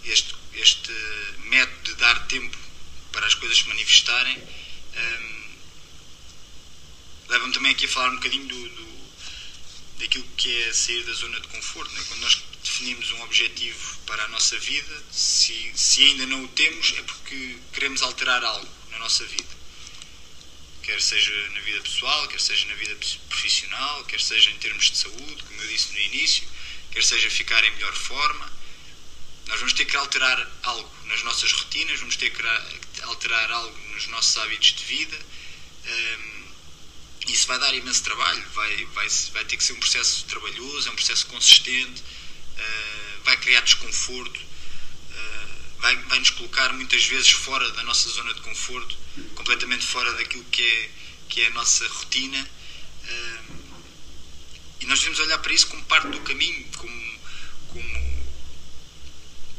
[0.03, 0.91] este, este
[1.45, 2.57] método de dar tempo
[3.11, 5.49] para as coisas se manifestarem, um,
[7.29, 8.89] leva-me também aqui a falar um bocadinho do, do,
[9.99, 11.93] daquilo que é sair da zona de conforto.
[11.93, 12.03] Né?
[12.07, 16.93] Quando nós definimos um objetivo para a nossa vida, se, se ainda não o temos,
[16.97, 19.59] é porque queremos alterar algo na nossa vida.
[20.83, 22.97] Quer seja na vida pessoal, quer seja na vida
[23.29, 26.47] profissional, quer seja em termos de saúde, como eu disse no início,
[26.91, 28.51] quer seja ficar em melhor forma.
[29.47, 34.07] Nós vamos ter que alterar algo nas nossas rotinas, vamos ter que alterar algo nos
[34.07, 35.19] nossos hábitos de vida.
[35.85, 36.39] Um,
[37.27, 40.91] isso vai dar imenso trabalho, vai, vai, vai ter que ser um processo trabalhoso, é
[40.91, 42.01] um processo consistente,
[42.59, 48.33] uh, vai criar desconforto, uh, vai, vai nos colocar muitas vezes fora da nossa zona
[48.33, 48.97] de conforto,
[49.35, 50.89] completamente fora daquilo que é,
[51.29, 52.49] que é a nossa rotina.
[53.03, 53.69] Uh,
[54.81, 57.19] e nós devemos olhar para isso como parte do caminho, como,
[57.67, 58.23] como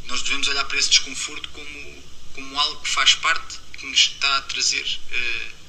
[0.04, 4.38] nós devemos olhar para esse desconforto como, como algo que faz parte, que nos está
[4.38, 4.98] a trazer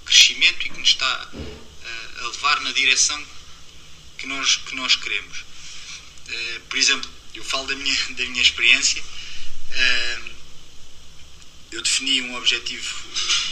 [0.05, 1.29] crescimento e que nos está
[2.21, 3.21] a levar na direção
[4.17, 5.43] que nós, que nós queremos.
[6.69, 9.03] Por exemplo, eu falo da minha, da minha experiência.
[11.71, 12.95] Eu defini um objetivo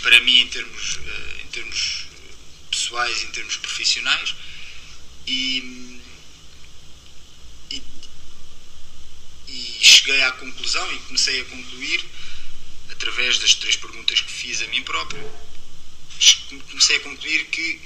[0.02, 2.06] para mim em termos, uh, em termos
[2.70, 4.36] pessoais, em termos profissionais
[5.26, 6.02] e,
[7.72, 7.82] e,
[9.48, 12.06] e cheguei à conclusão e comecei a concluir
[12.92, 15.32] através das três perguntas que fiz a mim próprio
[16.70, 17.82] comecei a concluir que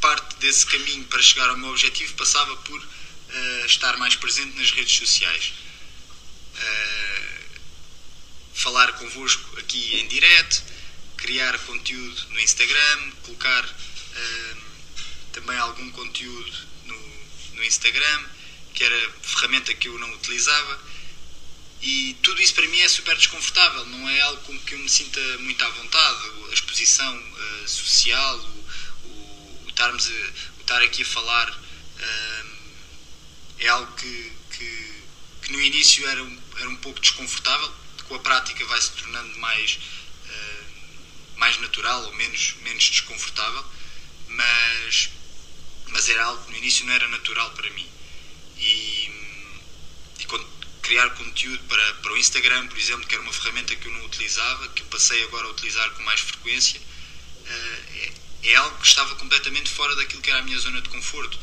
[0.00, 2.88] parte desse caminho para chegar ao meu objetivo passava por
[3.32, 5.52] uh, estar mais presente nas redes sociais.
[6.54, 7.32] Uh,
[8.54, 10.62] falar convosco aqui em direto,
[11.16, 14.56] criar conteúdo no Instagram, colocar uh,
[15.32, 16.52] também algum conteúdo
[16.84, 18.24] no, no Instagram,
[18.74, 20.92] que era ferramenta que eu não utilizava.
[21.80, 24.88] E tudo isso para mim é super desconfortável, não é algo com que eu me
[24.88, 26.30] sinta muito à vontade.
[26.50, 28.50] A exposição uh, social,
[29.66, 31.62] estarmos a, o estar aqui a falar
[33.58, 35.02] é algo que, que,
[35.42, 37.72] que, no início era um, era um pouco desconfortável,
[38.08, 39.78] com a prática vai se tornando mais,
[40.26, 43.64] uh, mais natural ou menos, menos desconfortável,
[44.28, 45.10] mas,
[45.88, 47.88] mas era algo que no início não era natural para mim.
[48.58, 49.10] E,
[50.20, 50.26] e
[50.82, 54.04] criar conteúdo para, para o Instagram, por exemplo, que era uma ferramenta que eu não
[54.04, 56.80] utilizava, que eu passei agora a utilizar com mais frequência,
[57.46, 58.12] é,
[58.44, 61.38] é algo que estava completamente fora daquilo que era a minha zona de conforto.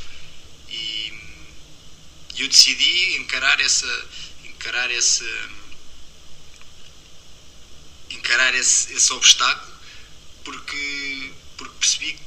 [2.40, 4.10] E, eu decidi encarar essa
[4.46, 5.26] encarar esse
[8.10, 9.74] encarar esse, esse obstáculo
[10.44, 12.20] porque porque percebi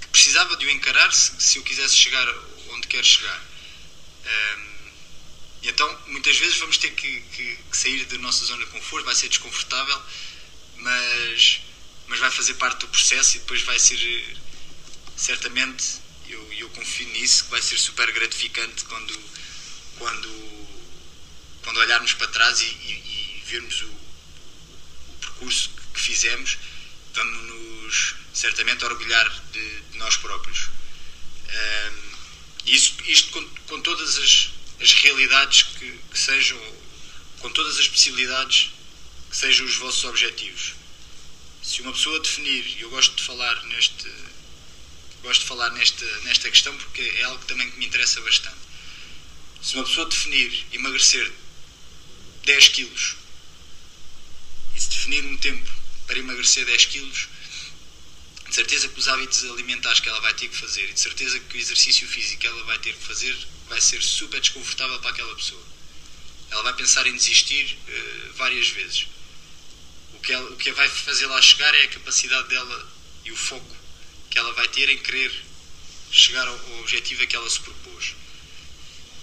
[0.00, 2.26] que precisava de o encarar se, se eu quisesse chegar
[2.70, 3.38] onde quero chegar.
[4.24, 4.76] Um,
[5.62, 9.14] então muitas vezes vamos ter que, que, que, sair da nossa zona de conforto vai
[9.14, 10.02] ser desconfortável
[10.76, 11.60] mas
[12.08, 14.38] mas vai fazer parte do processo e depois vai ser
[15.16, 19.18] certamente eu, eu confio nisso que vai ser super gratificante quando
[19.98, 20.66] quando
[21.62, 26.58] quando olharmos para trás e, e, e vermos o, o, percurso que fizemos
[27.14, 30.68] vamos nos certamente orgulhar de, de nós próprios.
[31.48, 32.16] Um,
[32.66, 36.60] isso, isto com, com todas as, as realidades que, que sejam
[37.38, 38.70] com todas as possibilidades
[39.30, 40.74] que sejam os vossos objetivos.
[41.62, 44.08] Se uma pessoa definir, e eu gosto de falar neste
[45.22, 48.56] gosto de falar nesta, nesta questão porque é algo também que me interessa bastante.
[49.62, 51.32] Se uma pessoa definir emagrecer
[52.44, 53.16] 10 quilos
[54.74, 55.70] e se definir um tempo
[56.06, 57.28] para emagrecer 10 quilos,
[58.48, 61.40] de certeza que os hábitos alimentares que ela vai ter que fazer e de certeza
[61.40, 63.36] que o exercício físico que ela vai ter que fazer
[63.68, 65.62] vai ser super desconfortável para aquela pessoa.
[66.50, 69.08] Ela vai pensar em desistir uh, várias vezes
[70.26, 72.92] que, ela, o que vai fazer lá chegar é a capacidade dela
[73.24, 73.75] e o foco
[74.36, 75.32] que ela vai ter em querer
[76.12, 78.14] chegar ao, objetivo a que ela se propôs.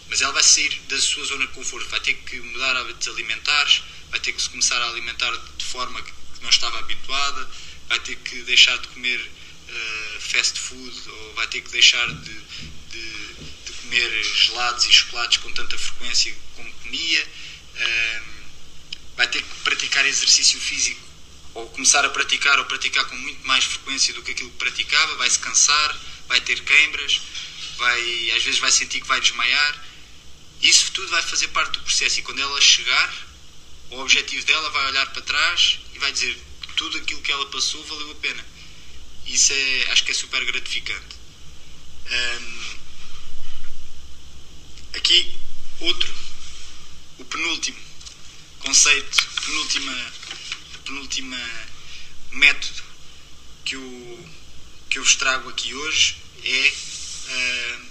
[0.10, 3.84] Mas ela vai sair da sua zona de conforto, vai ter que mudar hábitos alimentares,
[4.10, 7.48] vai ter que se começar a alimentar de forma que não estava habituada,
[7.90, 12.34] vai ter que deixar de comer uh, fast food ou vai ter que deixar de,
[12.90, 13.34] de,
[13.66, 17.24] de, comer gelados e chocolates com tanta frequência como comia.
[17.76, 18.34] Uh,
[19.16, 21.13] vai ter que praticar exercício físico
[21.54, 25.16] ou começar a praticar ou praticar com muito mais frequência do que aquilo que praticava,
[25.16, 27.22] vai se cansar, vai ter queimbras,
[27.78, 29.86] vai, às vezes vai sentir que vai desmaiar.
[30.62, 33.14] Isso tudo vai fazer parte do processo e quando ela chegar,
[33.92, 36.38] o objetivo dela vai olhar para trás e vai dizer
[36.76, 38.46] tudo aquilo que ela passou valeu a pena.
[39.26, 41.16] Isso é, acho que é super gratificante.
[42.12, 42.78] Um,
[44.96, 45.36] aqui,
[45.80, 46.14] outro,
[47.20, 47.94] o penúltimo
[48.64, 50.14] conceito, penúltima,
[50.84, 51.38] penúltima
[52.32, 52.84] método
[53.66, 54.30] que eu,
[54.90, 56.74] que eu vos trago aqui hoje é
[57.30, 57.86] uh,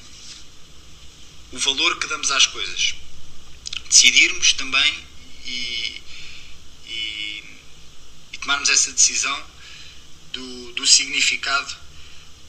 [1.52, 2.94] o valor que damos às coisas.
[3.88, 5.06] Decidirmos também
[5.44, 6.02] e,
[6.86, 7.44] e,
[8.32, 9.46] e tomarmos essa decisão
[10.32, 11.76] do, do significado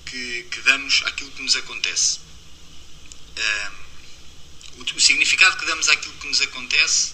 [0.05, 2.19] que, que, damos àquilo que nos acontece.
[3.37, 3.83] Uh,
[4.77, 7.13] o, o significado que damos àquilo que nos acontece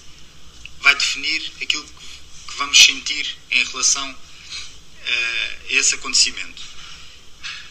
[0.81, 1.93] vai definir aquilo que
[2.59, 4.17] vamos sentir em relação uh,
[5.69, 6.61] a esse acontecimento.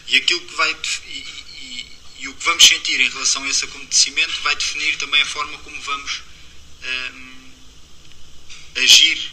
[0.08, 0.74] E aquilo que vai
[1.06, 1.86] e, e,
[2.20, 5.58] e, o que vamos sentir em relação a esse acontecimento vai definir também a forma
[5.58, 6.22] como vamos
[6.82, 7.38] uh,
[8.82, 9.30] agir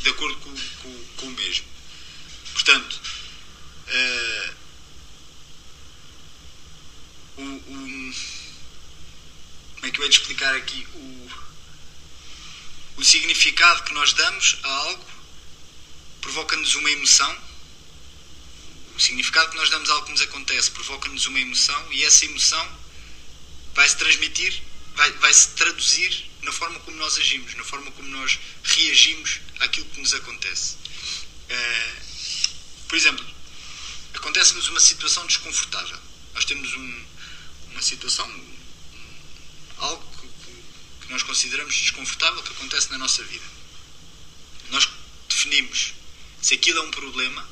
[0.00, 1.64] de acordo com, com, com, o mesmo.
[2.52, 3.00] Portanto,
[3.88, 4.54] uh,
[7.38, 8.14] o, o,
[9.74, 10.86] como é que eu de explicar aqui?
[10.94, 11.51] O,
[12.96, 15.12] o significado que nós damos a algo
[16.20, 17.52] provoca-nos uma emoção.
[18.94, 22.24] O significado que nós damos a algo que nos acontece provoca-nos uma emoção e essa
[22.24, 22.78] emoção
[23.74, 24.62] vai se transmitir,
[24.94, 29.86] vai, vai se traduzir na forma como nós agimos, na forma como nós reagimos àquilo
[29.86, 30.76] que nos acontece.
[31.48, 32.12] Uh,
[32.88, 33.24] por exemplo,
[34.14, 35.98] acontece-nos uma situação desconfortável.
[36.34, 37.04] Nós temos um,
[37.70, 38.56] uma situação, um,
[39.78, 40.31] algo
[41.08, 43.44] nós consideramos desconfortável que acontece na nossa vida.
[44.70, 44.88] Nós
[45.28, 45.94] definimos
[46.40, 47.48] se aquilo é um problema,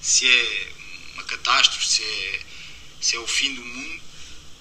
[0.00, 0.72] se é
[1.14, 2.40] uma catástrofe, se é,
[3.00, 4.02] se é o fim do mundo,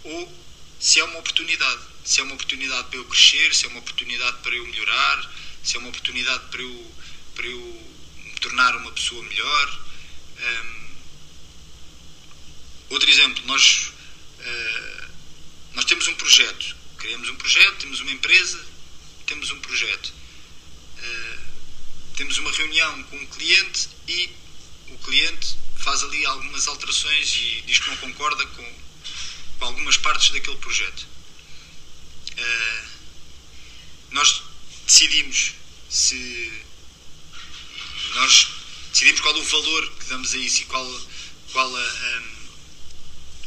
[0.03, 0.39] ou
[0.79, 1.89] se é uma oportunidade.
[2.05, 5.31] Se é uma oportunidade para eu crescer, se é uma oportunidade para eu melhorar,
[5.63, 6.95] se é uma oportunidade para eu,
[7.35, 9.79] para eu me tornar uma pessoa melhor.
[10.39, 10.89] Um,
[12.89, 13.91] outro exemplo, nós,
[14.39, 15.09] uh,
[15.73, 18.65] nós temos um projeto Criamos um projeto, temos uma empresa,
[19.25, 20.13] temos um projeto.
[20.97, 21.39] Uh,
[22.15, 24.29] temos uma reunião com um cliente e
[24.89, 28.73] o cliente faz ali algumas alterações e diz que não concorda com,
[29.59, 31.07] com algumas partes daquele projeto.
[32.37, 32.87] Uh,
[34.11, 34.43] nós
[34.85, 35.53] decidimos
[35.89, 36.63] se
[38.15, 38.49] nós
[38.91, 41.01] decidimos qual o valor que damos a isso e qual,
[41.53, 42.21] qual a,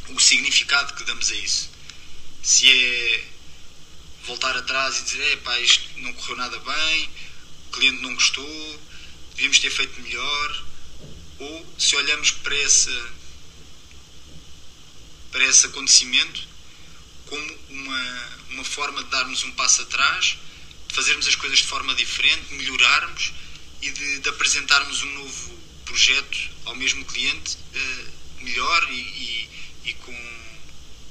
[0.09, 1.71] um, o significado que damos a isso.
[2.43, 3.32] Se é
[4.59, 7.11] atrás e dizer, pá, isto não correu nada bem,
[7.69, 8.81] o cliente não gostou,
[9.31, 10.65] devíamos ter feito melhor,
[11.39, 13.05] ou se olhamos para esse,
[15.31, 16.49] para esse acontecimento
[17.27, 20.39] como uma, uma forma de darmos um passo atrás,
[20.89, 23.33] de fazermos as coisas de forma diferente, melhorarmos
[23.81, 29.49] e de, de apresentarmos um novo projeto ao mesmo cliente uh, melhor e, e,
[29.87, 30.47] e, com,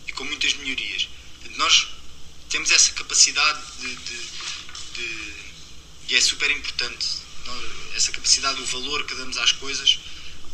[0.07, 1.09] e com muitas melhorias.
[1.57, 1.87] Nós
[2.51, 4.17] temos essa capacidade de, de,
[4.93, 5.41] de
[6.09, 7.21] e é super importante
[7.95, 9.99] essa capacidade, o valor que damos às coisas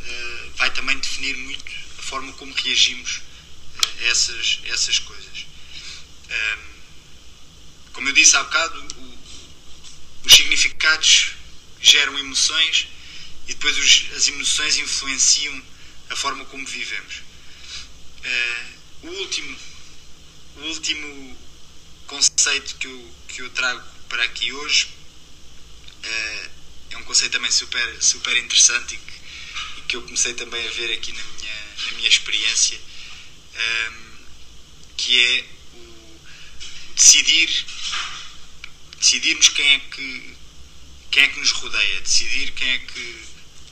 [0.01, 3.21] uh, vai também definir muito a forma como reagimos uh,
[3.79, 5.45] a, essas, essas coisas.
[6.29, 6.77] Um,
[7.93, 9.17] como eu disse há bocado, o,
[10.25, 11.31] os significados
[11.81, 12.87] geram emoções
[13.47, 15.63] e depois os, as emoções influenciam
[16.09, 17.21] a forma como vivemos.
[18.23, 19.57] Uh, o último,
[20.57, 21.46] o último
[22.07, 24.87] conceito que eu, que eu trago para aqui hoje
[26.03, 26.49] uh,
[26.89, 29.13] é um conceito também super, super interessante e que,
[29.77, 32.79] e que, eu comecei também a ver aqui na minha, na minha experiência,
[33.53, 34.17] ehm,
[34.95, 36.19] que é o,
[36.95, 37.65] decidir
[38.97, 40.37] decidirmos quem é que
[41.11, 43.27] quem é que nos rodeia, decidir quem é que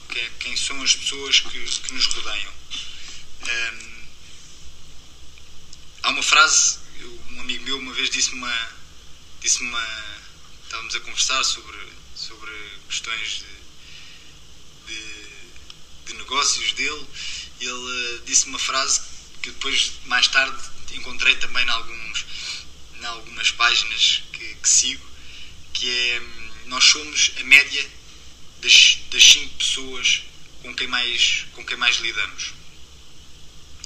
[0.10, 2.54] quem, é, quem são as pessoas que, que nos rodeiam.
[3.42, 4.06] Um,
[6.04, 6.80] há uma frase,
[7.32, 8.72] um amigo meu uma vez disse-me uma,
[9.41, 10.16] disse uma.
[10.64, 11.78] Estávamos a conversar sobre,
[12.16, 12.52] sobre
[12.88, 13.43] questões
[14.88, 15.28] de, de,
[16.08, 17.06] de negócios dele
[17.60, 19.02] e ele disse uma frase
[19.41, 20.58] que depois, mais tarde,
[20.93, 22.26] encontrei também em, alguns,
[23.00, 25.06] em algumas páginas que, que sigo,
[25.74, 26.22] que é
[26.66, 27.88] nós somos a média
[28.62, 30.24] das, das cinco pessoas
[30.62, 32.54] com quem mais, com quem mais lidamos.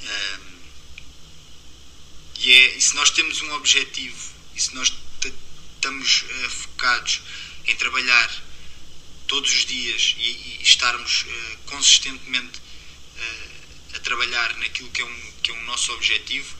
[0.01, 0.48] Um,
[2.39, 4.93] e, é, e se nós temos um objetivo e se nós
[5.75, 7.21] estamos uh, focados
[7.65, 8.43] em trabalhar
[9.27, 15.31] todos os dias e, e estarmos uh, consistentemente uh, a trabalhar naquilo que é, um,
[15.43, 16.55] que é um nosso objetivo,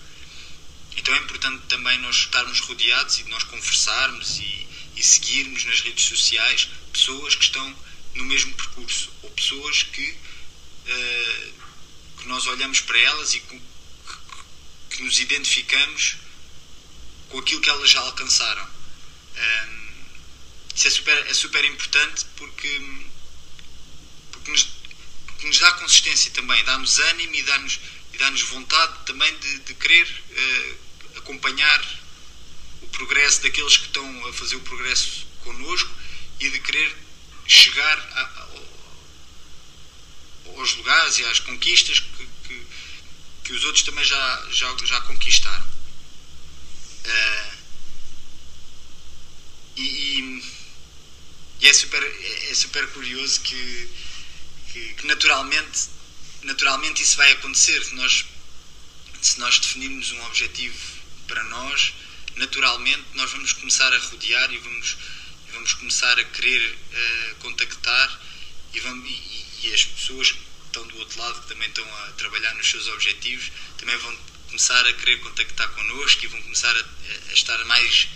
[0.98, 4.68] então é importante também nós estarmos rodeados e nós conversarmos e,
[4.98, 7.76] e seguirmos nas redes sociais pessoas que estão
[8.16, 11.54] no mesmo percurso ou pessoas que, uh,
[12.18, 13.40] que nós olhamos para elas e
[15.00, 16.18] que, nos identificamos
[17.30, 18.64] com aquilo que elas já alcançaram.
[18.66, 19.89] Um,
[20.76, 22.82] isso é super, é super importante porque,
[24.32, 24.64] porque, nos,
[25.26, 27.80] porque nos dá consistência também, dá-nos ânimo e dá-nos
[28.18, 31.82] dá vontade também de, de querer uh, acompanhar
[32.82, 35.89] o progresso daqueles que estão a fazer o progresso connosco
[36.41, 36.93] e de querer
[37.47, 38.50] chegar a, a,
[40.58, 42.29] aos lugares e às conquistas que,
[43.50, 45.66] que, os outros também já, já, já conquistaram.
[47.04, 47.58] Uh,
[49.76, 50.43] e, e,
[51.62, 53.89] e, é, super, é super curioso que,
[54.72, 55.89] que, que, naturalmente,
[56.43, 57.84] naturalmente isso vai acontecer.
[57.84, 58.26] Se nós,
[59.20, 60.78] se nós definirmos um objetivo
[61.28, 61.93] para nós,
[62.36, 64.95] naturalmente nós vamos começar a rodear e vamos
[65.54, 68.22] vamos começar a querer uh, contactar
[68.72, 70.36] e, vamos, e, e, as pessoas
[70.80, 74.16] estão do outro lado, que também estão a trabalhar nos seus objetivos, também vão
[74.48, 76.86] começar a querer contactar connosco e vão começar a,
[77.30, 78.08] a estar mais,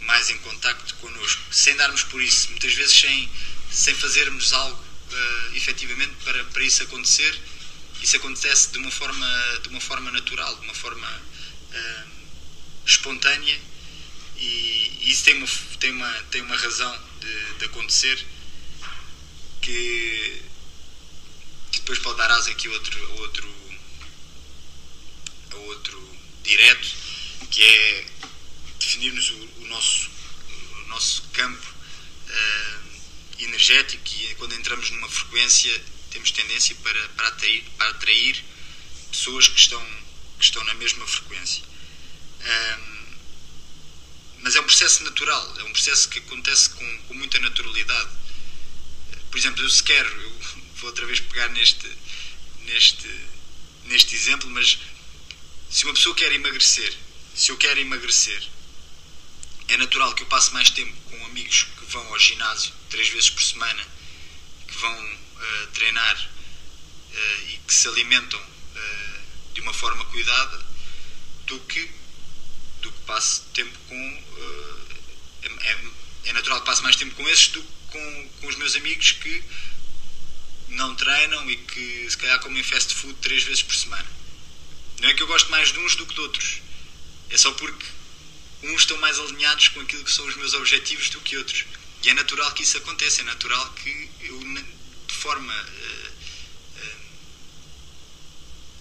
[0.00, 3.30] mais em contacto connosco, sem darmos por isso, muitas vezes sem,
[3.70, 7.38] sem fazermos algo uh, efetivamente para, para isso acontecer.
[8.02, 12.08] Isso acontece de uma forma, de uma forma natural, de uma forma uh,
[12.86, 13.58] espontânea
[14.36, 15.48] e, isso tem uma,
[15.80, 18.24] tem uma, tem uma razão de, de acontecer
[19.60, 20.42] que,
[21.88, 23.54] depois pode dar asa aqui outro, outro,
[25.54, 26.86] outro direto,
[27.50, 28.06] que é
[28.78, 30.10] definirmos o, o nosso,
[30.84, 31.66] o nosso campo
[32.28, 38.44] uh, energético e quando entramos numa frequência temos tendência para, para, atrair, para atrair
[39.10, 39.82] pessoas que estão,
[40.38, 41.64] que estão na mesma frequência.
[42.40, 43.06] Um,
[44.40, 48.10] mas é um processo natural, é um processo que acontece com, com muita naturalidade.
[49.30, 50.37] Por exemplo, eu se quero, eu
[50.78, 51.86] vou outra vez pegar neste,
[52.60, 53.08] neste,
[53.84, 54.78] neste exemplo, mas
[55.70, 56.94] se uma pessoa quer emagrecer,
[57.34, 58.42] se eu quero emagrecer,
[59.68, 63.30] é natural que eu passe mais tempo com amigos que vão ao ginásio três vezes
[63.30, 63.86] por semana,
[64.66, 70.66] que vão uh, treinar uh, e que se alimentam uh, de uma forma cuidada,
[71.46, 71.90] do que
[72.80, 74.22] do que passe tempo com.
[74.22, 74.88] Uh,
[75.42, 75.78] é,
[76.24, 79.12] é, natural que passe mais tempo com esses do que com, com os meus amigos
[79.12, 79.42] que
[80.70, 84.06] não treinam e que se calhar comem fast food três vezes por semana.
[85.00, 86.60] Não é que eu gosto mais de uns do que de outros.
[87.30, 87.86] É só porque
[88.62, 91.64] uns estão mais alinhados com aquilo que são os meus objetivos do que outros.
[92.02, 96.10] E é natural que isso aconteça, é natural que eu, de forma uh,
[96.78, 96.96] uh,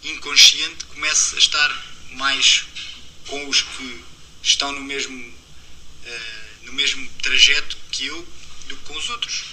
[0.04, 2.66] inconsciente, comece a estar mais
[3.28, 4.04] com os que
[4.42, 8.28] estão no mesmo, uh, no mesmo trajeto que eu
[8.68, 9.44] do que com os outros.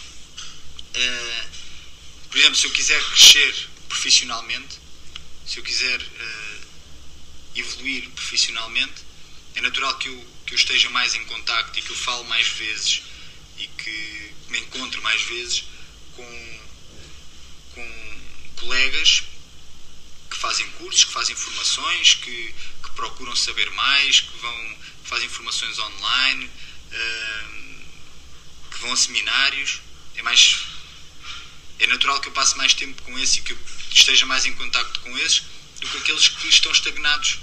[2.35, 4.81] Por exemplo, se eu quiser crescer profissionalmente,
[5.47, 6.01] se eu quiser
[7.55, 9.05] evoluir profissionalmente,
[9.55, 12.49] é natural que eu, que eu esteja mais em contacto e que eu falo mais
[12.49, 13.03] vezes
[13.57, 15.63] e que me encontro mais vezes
[16.17, 16.61] com,
[17.73, 18.21] com
[18.57, 19.23] colegas
[20.29, 25.29] que fazem cursos, que fazem formações, que, que procuram saber mais, que vão que fazem
[25.29, 27.85] formações online, uh,
[28.73, 29.81] que vão a seminários.
[30.17, 30.74] É mais
[31.85, 33.59] é natural que eu passe mais tempo com esses e que eu
[33.93, 35.43] esteja mais em contacto com esses
[35.81, 37.39] do que aqueles que estão estagnados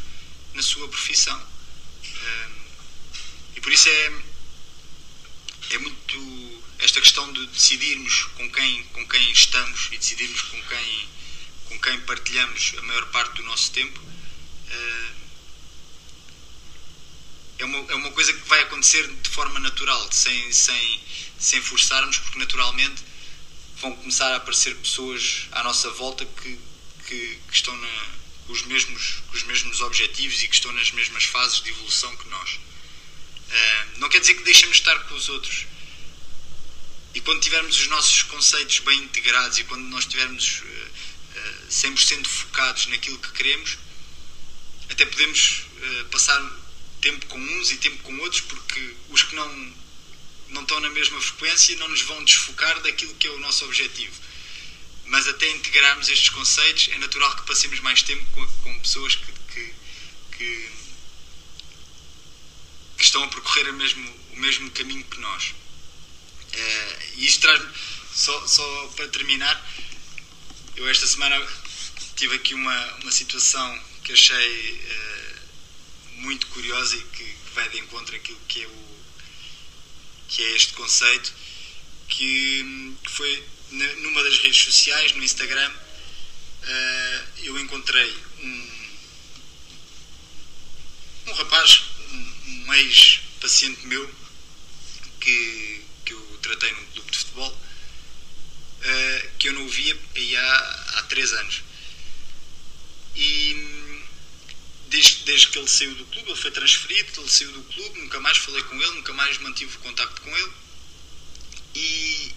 [0.55, 1.39] na sua profissão.
[3.55, 4.13] E por isso é,
[5.71, 11.09] é muito esta questão de decidirmos com quem, com quem estamos e decidirmos com quem,
[11.65, 14.01] com quem partilhamos a maior parte do nosso tempo.
[17.59, 21.03] É uma, é uma coisa que vai acontecer de forma natural, sem, sem,
[21.37, 23.10] sem forçarmos, porque naturalmente
[23.81, 26.59] vão começar a aparecer pessoas à nossa volta que,
[27.07, 28.05] que, que estão na,
[28.45, 32.15] com, os mesmos, com os mesmos objetivos e que estão nas mesmas fases de evolução
[32.17, 32.59] que nós.
[33.49, 35.65] Eh, não quer dizer que deixemos de estar com os outros.
[37.13, 42.25] E quando tivermos os nossos conceitos bem integrados e quando nós estivermos uh, uh, 100%
[42.25, 43.77] focados naquilo que queremos,
[44.89, 46.41] até podemos uh, passar
[47.01, 49.73] tempo com uns e tempo com outros, porque os que não,
[50.51, 54.19] não estão na mesma frequência não nos vão desfocar daquilo que é o nosso objetivo.
[55.05, 59.31] Mas até integrarmos estes conceitos, é natural que passemos mais tempo com, com pessoas que,
[59.53, 59.73] que,
[60.37, 60.71] que
[63.01, 65.55] que estão a percorrer mesmo, o mesmo caminho que nós.
[66.53, 67.67] Uh, e isto traz-me,
[68.13, 69.59] só, só para terminar,
[70.75, 71.35] eu esta semana
[72.15, 77.79] tive aqui uma, uma situação que achei uh, muito curiosa e que, que, vai de
[77.79, 79.00] encontro àquilo que é, o,
[80.31, 81.33] que é este conceito,
[82.07, 88.69] que, que foi numa das redes sociais, no Instagram, uh, eu encontrei um,
[91.27, 91.83] um rapaz
[92.47, 94.09] um ex-paciente meu
[95.19, 99.97] que, que eu tratei num clube de futebol uh, que eu não via
[100.39, 101.61] há, há três anos.
[103.15, 103.80] E
[104.91, 108.19] desde, desde que ele saiu do clube, ele foi transferido, ele saiu do clube, nunca
[108.19, 110.51] mais falei com ele, nunca mais mantive contacto com ele.
[111.73, 112.35] E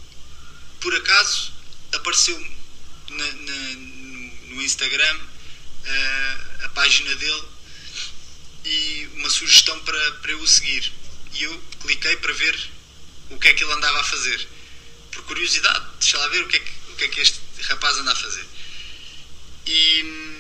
[0.80, 1.52] por acaso
[1.92, 2.38] apareceu
[3.10, 7.42] na, na, no, no, Instagram uh, a página dele
[8.64, 10.92] e uma sugestão para, para eu o seguir.
[11.32, 12.70] E eu cliquei para ver
[13.30, 14.48] o que é que ele andava a fazer.
[15.10, 17.98] Por curiosidade, deixa lá ver o que é que, o que, é que este rapaz
[17.98, 18.46] anda a fazer.
[19.66, 20.33] E,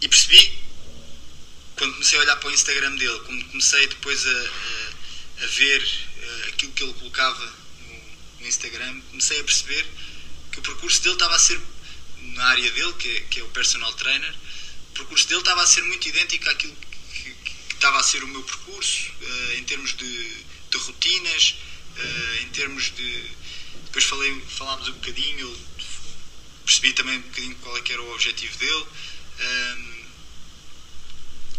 [0.00, 0.58] e percebi,
[1.76, 5.82] quando comecei a olhar para o Instagram dele, quando comecei depois a, a, a ver
[5.82, 9.86] uh, aquilo que ele colocava no, no, Instagram, comecei a perceber
[10.52, 11.60] que o percurso dele estava a ser,
[12.34, 14.34] na área dele, que é, que é o personal trainer,
[14.96, 18.28] percurso dele estava a ser muito idêntico àquilo que, que, que estava a ser o
[18.28, 20.30] meu percurso, uh, em termos de,
[20.70, 21.54] de rotinas,
[21.96, 23.36] uh, em termos de.
[23.84, 25.56] Depois falei, falámos um bocadinho,
[26.64, 28.86] percebi também um bocadinho qual é que era o objetivo dele.
[29.40, 29.96] Um,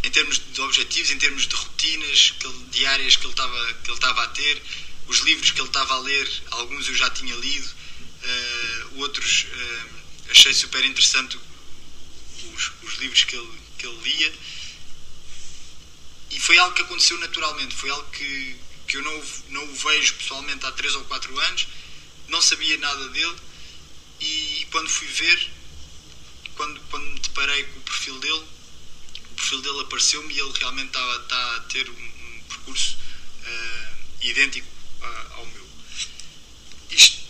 [0.04, 3.90] em termos de objetivos, em termos de rotinas que ele, diárias que ele, estava, que
[3.90, 4.62] ele estava a ter,
[5.08, 9.90] os livros que ele estava a ler, alguns eu já tinha lido, uh, outros uh,
[10.30, 11.38] achei super interessante
[12.54, 14.34] os, os livros que ele, que ele lia.
[16.32, 18.56] E foi algo que aconteceu naturalmente, foi algo que,
[18.88, 21.68] que eu não, não o vejo pessoalmente há 3 ou 4 anos,
[22.28, 23.36] não sabia nada dele
[24.20, 25.52] e quando fui ver,
[26.58, 28.44] quando, quando me deparei com o perfil dele,
[29.32, 34.68] o perfil dele apareceu-me e ele realmente está, a ter um, um percurso uh, idêntico
[35.02, 35.68] uh, ao meu.
[36.92, 37.28] Isto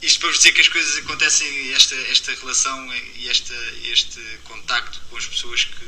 [0.00, 5.00] isto para vos dizer que as coisas acontecem, esta, esta relação e esta, este contacto
[5.10, 5.86] com as pessoas que,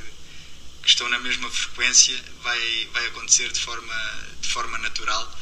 [0.82, 5.38] que estão na mesma frequência vai, vai acontecer de forma, de forma natural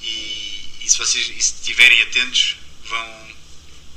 [0.00, 3.21] e, e se vocês e se estiverem atentos vão,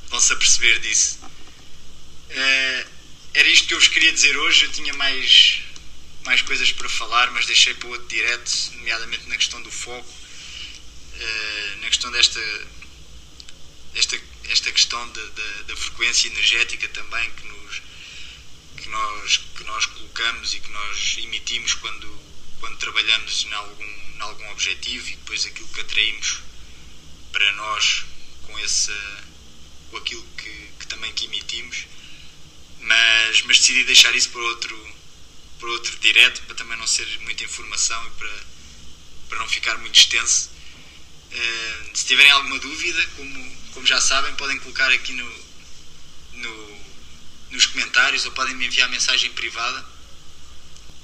[0.10, 1.20] vão se aperceber disso.
[1.24, 2.90] Uh,
[3.34, 5.62] era isto que eu vos queria dizer hoje, eu tinha mais,
[6.24, 11.82] mais coisas para falar, mas deixei para outro direto, nomeadamente na questão do foco, uh,
[11.82, 12.40] na questão desta
[13.96, 17.82] esta, esta questão da, da, da frequência energética também que nos,
[18.78, 22.20] que nós, que nós colocamos e que nós emitimos quando,
[22.60, 26.40] quando trabalhamos em algum, em algum objetivo e depois aquilo que atraímos
[27.32, 28.04] para nós
[28.44, 28.92] com, esse,
[29.96, 31.86] com aquilo que, que também que emitimos.
[32.82, 34.96] Mas, mas decidi deixar isso para outro,
[35.60, 38.44] para outro direto, para também não ser muita informação e para,
[39.30, 40.50] para não ficar muito extenso.
[41.32, 45.46] Uh, se tiverem alguma dúvida, como, como já sabem, podem colocar aqui no,
[46.34, 46.82] no,
[47.52, 49.86] nos comentários ou podem me enviar mensagem privada.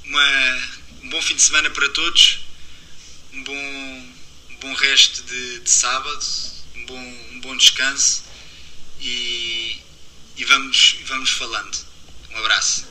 [0.04, 0.70] Uma,
[1.04, 2.40] um bom fim de semana para todos,
[3.34, 4.14] um bom,
[4.50, 6.26] um bom resto de, de sábado,
[6.76, 8.31] um bom, um bom descanso
[9.02, 9.82] e,
[10.38, 11.78] e vamos, vamos falando.
[12.32, 12.91] Um abraço.